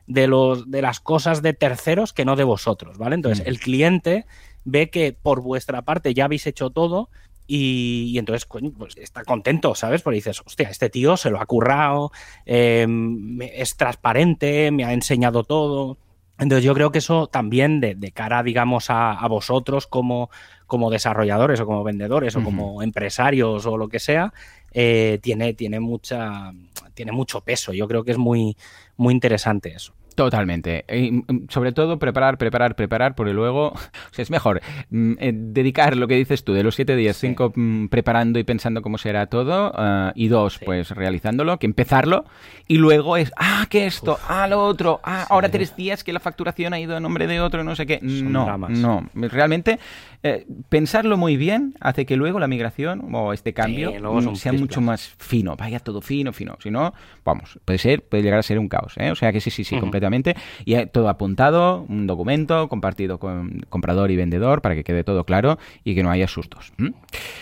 [0.07, 3.15] de, los, de las cosas de terceros que no de vosotros, ¿vale?
[3.15, 3.49] Entonces mm.
[3.49, 4.25] el cliente
[4.63, 7.09] ve que por vuestra parte ya habéis hecho todo
[7.47, 10.01] y, entonces pues está contento, ¿sabes?
[10.01, 12.11] Porque dices, hostia, este tío se lo ha currado,
[12.45, 15.97] em, es transparente, me ha enseñado todo.
[16.37, 20.29] Entonces yo creo que eso también de, cara, digamos, a, vosotros como,
[20.67, 24.33] como, desarrolladores o como vendedores o como empresarios o lo que sea,
[24.71, 26.51] eh, tiene, tiene, mucha,
[26.93, 27.71] tiene mucho peso.
[27.71, 28.57] Yo creo que es muy,
[28.97, 29.93] muy interesante eso.
[30.15, 30.85] Totalmente.
[30.89, 35.97] Mm, sobre todo preparar, preparar, preparar, porque luego o sea, es mejor mm, eh, dedicar
[35.97, 39.27] lo que dices tú de los siete días, cinco mm, preparando y pensando cómo será
[39.27, 42.25] todo, ah, y dos, pues realizándolo, que empezarlo,
[42.67, 46.21] y luego es, ah, que esto, ah, lo otro, ah, ahora tres días que la
[46.21, 47.99] facturación ha ido a nombre de otro, no sé qué.
[48.01, 49.09] no, no.
[49.13, 49.79] Realmente
[50.27, 53.93] eh, pensarlo muy bien hace que luego la migración o este cambio
[54.33, 56.57] sea mucho más fino, vaya todo fino, fino.
[56.63, 59.11] Si no, vamos, puede ser, puede llegar a ser un caos, ¿eh?
[59.11, 64.09] O sea que sí, sí, sí, completamente y todo apuntado, un documento compartido con comprador
[64.09, 66.73] y vendedor para que quede todo claro y que no haya sustos.
[66.79, 66.89] Hmm.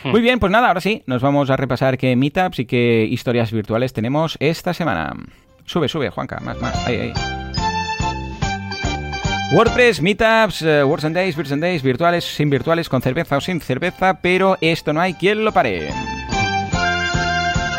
[0.03, 3.53] Muy bien, pues nada, ahora sí, nos vamos a repasar qué meetups y qué historias
[3.53, 5.13] virtuales tenemos esta semana.
[5.63, 7.62] Sube, sube, Juanca, más, más, ahí, ahí.
[9.53, 13.41] WordPress, Meetups, uh, Words and Days, Beers and Days, virtuales, sin virtuales, con cerveza o
[13.41, 15.89] sin cerveza, pero esto no hay quien lo pare.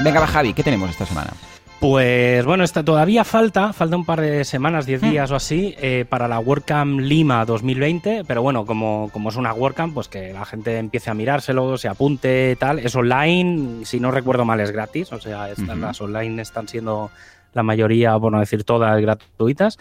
[0.04, 1.32] Venga, va Javi, ¿qué tenemos esta semana?
[1.80, 5.10] Pues bueno, está, todavía falta, falta un par de semanas, 10 hmm.
[5.10, 9.52] días o así, eh, para la WordCamp Lima 2020, pero bueno, como, como es una
[9.52, 14.12] WordCamp, pues que la gente empiece a mirárselo, se apunte, tal, es online, si no
[14.12, 17.10] recuerdo mal es gratis, o sea, las online están siendo
[17.54, 19.78] la mayoría, por no decir todas, gratuitas.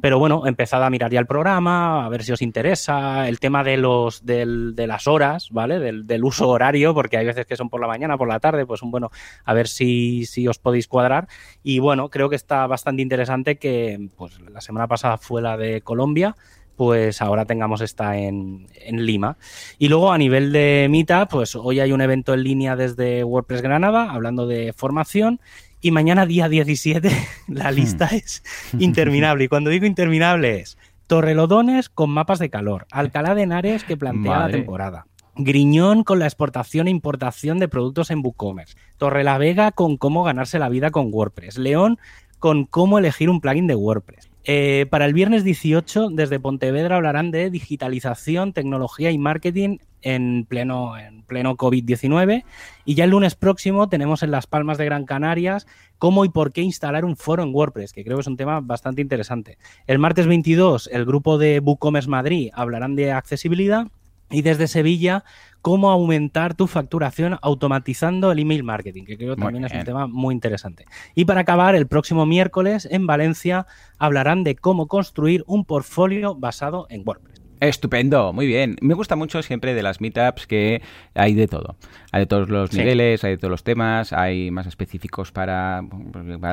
[0.00, 3.64] Pero bueno, empezad a mirar ya el programa, a ver si os interesa, el tema
[3.64, 5.78] de los del, de las horas, ¿vale?
[5.78, 8.64] Del, del, uso horario, porque hay veces que son por la mañana, por la tarde,
[8.64, 9.10] pues bueno,
[9.44, 11.28] a ver si, si os podéis cuadrar.
[11.62, 15.82] Y bueno, creo que está bastante interesante que pues la semana pasada fue la de
[15.82, 16.36] Colombia
[16.76, 19.38] pues ahora tengamos esta en, en, Lima.
[19.78, 23.62] Y luego a nivel de Meetup, pues hoy hay un evento en línea desde WordPress
[23.62, 25.40] Granada hablando de formación
[25.86, 27.10] y mañana día 17
[27.46, 28.14] la lista hmm.
[28.16, 28.42] es
[28.80, 29.44] interminable.
[29.44, 30.76] Y cuando digo interminable es
[31.06, 35.06] Torrelodones con mapas de calor, Alcalá de Henares que plantea la temporada.
[35.36, 38.76] Griñón con la exportación e importación de productos en WooCommerce.
[38.98, 41.58] Torrelavega con cómo ganarse la vida con WordPress.
[41.58, 41.98] León
[42.40, 44.28] con cómo elegir un plugin de WordPress.
[44.48, 50.96] Eh, para el viernes 18, desde Pontevedra hablarán de digitalización, tecnología y marketing en pleno,
[50.96, 52.44] en pleno COVID-19.
[52.84, 55.66] Y ya el lunes próximo tenemos en Las Palmas de Gran Canarias
[55.98, 58.60] cómo y por qué instalar un foro en WordPress, que creo que es un tema
[58.60, 59.58] bastante interesante.
[59.88, 63.88] El martes 22, el grupo de WooCommerce Madrid hablarán de accesibilidad.
[64.30, 65.24] Y desde Sevilla,
[65.62, 70.06] cómo aumentar tu facturación automatizando el email marketing, que creo que también es un tema
[70.06, 70.84] muy interesante.
[71.14, 73.66] Y para acabar, el próximo miércoles en Valencia
[73.98, 77.35] hablarán de cómo construir un portfolio basado en WordPress.
[77.60, 78.76] Estupendo, muy bien.
[78.80, 80.82] Me gusta mucho siempre de las meetups que
[81.14, 81.76] hay de todo.
[82.12, 85.82] Hay de todos los niveles, hay de todos los temas, hay más específicos para,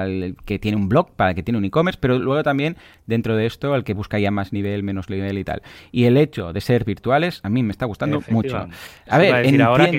[0.05, 3.35] el que tiene un blog, para el que tiene un e-commerce, pero luego también dentro
[3.35, 5.61] de esto el que busca ya más nivel, menos nivel y tal.
[5.91, 8.67] Y el hecho de ser virtuales a mí me está gustando mucho.
[9.07, 9.89] A ver, entiendo, ahora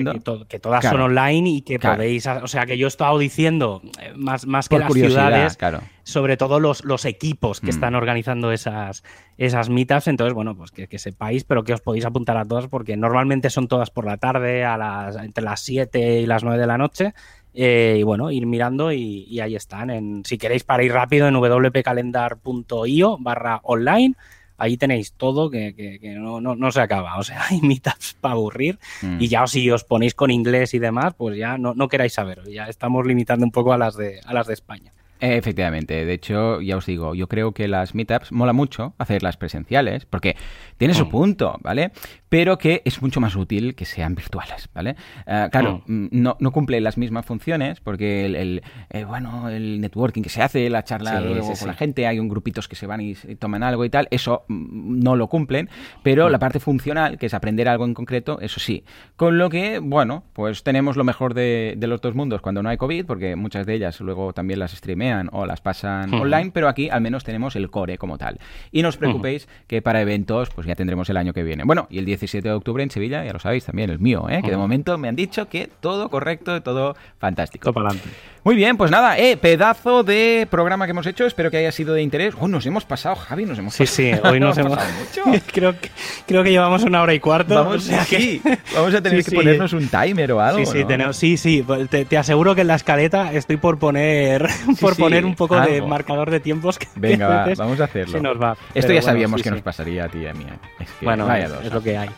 [0.47, 4.13] que, todas son online y que podéis, o sea, que yo he estado diciendo eh,
[4.15, 7.69] más, más que las ciudades, claro sobre todo los, los equipos que mm.
[7.69, 9.03] están organizando esas,
[9.39, 10.07] esas meetups.
[10.07, 13.67] Entonces, bueno, pues que, sepáis, pero que os podéis apuntar a todas porque normalmente son
[13.67, 17.13] todas por la tarde, a las, entre las 7 y las 9 de la noche.
[17.55, 19.89] Eh, y bueno, ir mirando y, ahí están.
[19.89, 24.13] En, si queréis para ir rápido en wpcalendar.io barra online,
[24.57, 27.17] ahí tenéis todo que, no, no, se acaba.
[27.17, 29.17] O sea, hay meetups para aburrir mm.
[29.19, 32.43] y ya si os ponéis con inglés y demás, pues ya no, no queráis saber.
[32.47, 34.93] Ya estamos limitando un poco a las de, a las de España.
[35.19, 40.05] Efectivamente, de hecho, ya os digo, yo creo que las meetups mola mucho hacerlas presenciales,
[40.05, 40.35] porque
[40.77, 41.09] tiene su mm.
[41.09, 41.91] punto, ¿vale?
[42.29, 44.95] Pero que es mucho más útil que sean virtuales, ¿vale?
[45.25, 45.93] Eh, claro, mm.
[45.95, 50.41] Mm, no, no, cumple las mismas funciones, porque el, eh, bueno, el networking que se
[50.41, 53.85] hace, la charla con la gente, hay un grupitos que se van y, toman algo
[53.85, 55.69] y tal, eso no lo cumplen,
[56.03, 58.83] pero la parte funcional, que es aprender algo en concreto, eso sí.
[59.15, 62.69] Con lo que, bueno, pues tenemos lo mejor de, de los dos mundos cuando no
[62.69, 66.67] hay COVID, porque muchas de ellas luego también las streamean o las pasan online, pero
[66.67, 68.39] aquí al menos tenemos el core como tal.
[68.71, 71.63] Y no os preocupéis que para eventos pues ya tendremos el año que viene.
[71.63, 74.41] Bueno, y el 17 de octubre en Sevilla, ya lo sabéis también, el mío, ¿eh?
[74.43, 77.63] que de momento me han dicho que todo correcto, todo fantástico.
[77.63, 78.09] Todo para adelante.
[78.43, 81.95] Muy bien, pues nada, eh, pedazo de programa que hemos hecho, espero que haya sido
[81.95, 82.35] de interés.
[82.39, 83.87] Oh, nos hemos pasado, Javi, nos hemos pasado.
[83.87, 85.43] Sí, sí, hoy nos hemos pasado mucho.
[85.51, 85.89] creo, que,
[86.27, 87.55] creo que llevamos una hora y cuarto.
[87.55, 90.59] Vamos, vamos a tener que ponernos un timer o algo.
[90.59, 91.63] Sí, sí, tenemos, sí, sí.
[91.65, 94.47] Pues te, aseguro que en la escaleta estoy por poner,
[94.79, 96.77] por poner un poco de marcador de tiempos.
[96.77, 98.21] Que Venga, vamos a hacerlo.
[98.21, 98.55] Nos va.
[98.75, 100.43] Esto ya sabíamos que nos pasaría a ti y a mí.
[100.43, 100.67] ¿eh?
[100.81, 102.09] Es que bueno, es lo que hay.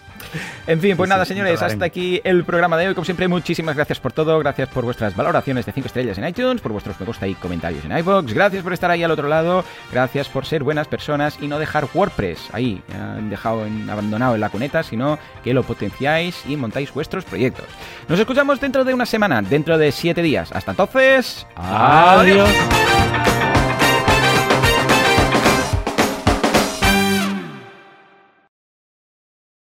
[0.68, 2.94] En fin, pues nada, señores, hasta aquí el programa de hoy.
[2.94, 4.38] Como siempre, muchísimas gracias por todo.
[4.40, 7.86] Gracias por vuestras valoraciones de 5 estrellas en iTunes, por vuestros me gusta y comentarios
[7.86, 8.34] en iVoox.
[8.34, 9.64] Gracias por estar ahí al otro lado.
[9.92, 14.42] Gracias por ser buenas personas y no dejar WordPress ahí, han dejado en, abandonado en
[14.42, 17.66] la cuneta, sino que lo potenciáis y montáis vuestros proyectos.
[18.08, 20.52] Nos escuchamos dentro de una semana, dentro de 7 días.
[20.52, 22.50] Hasta entonces, adiós.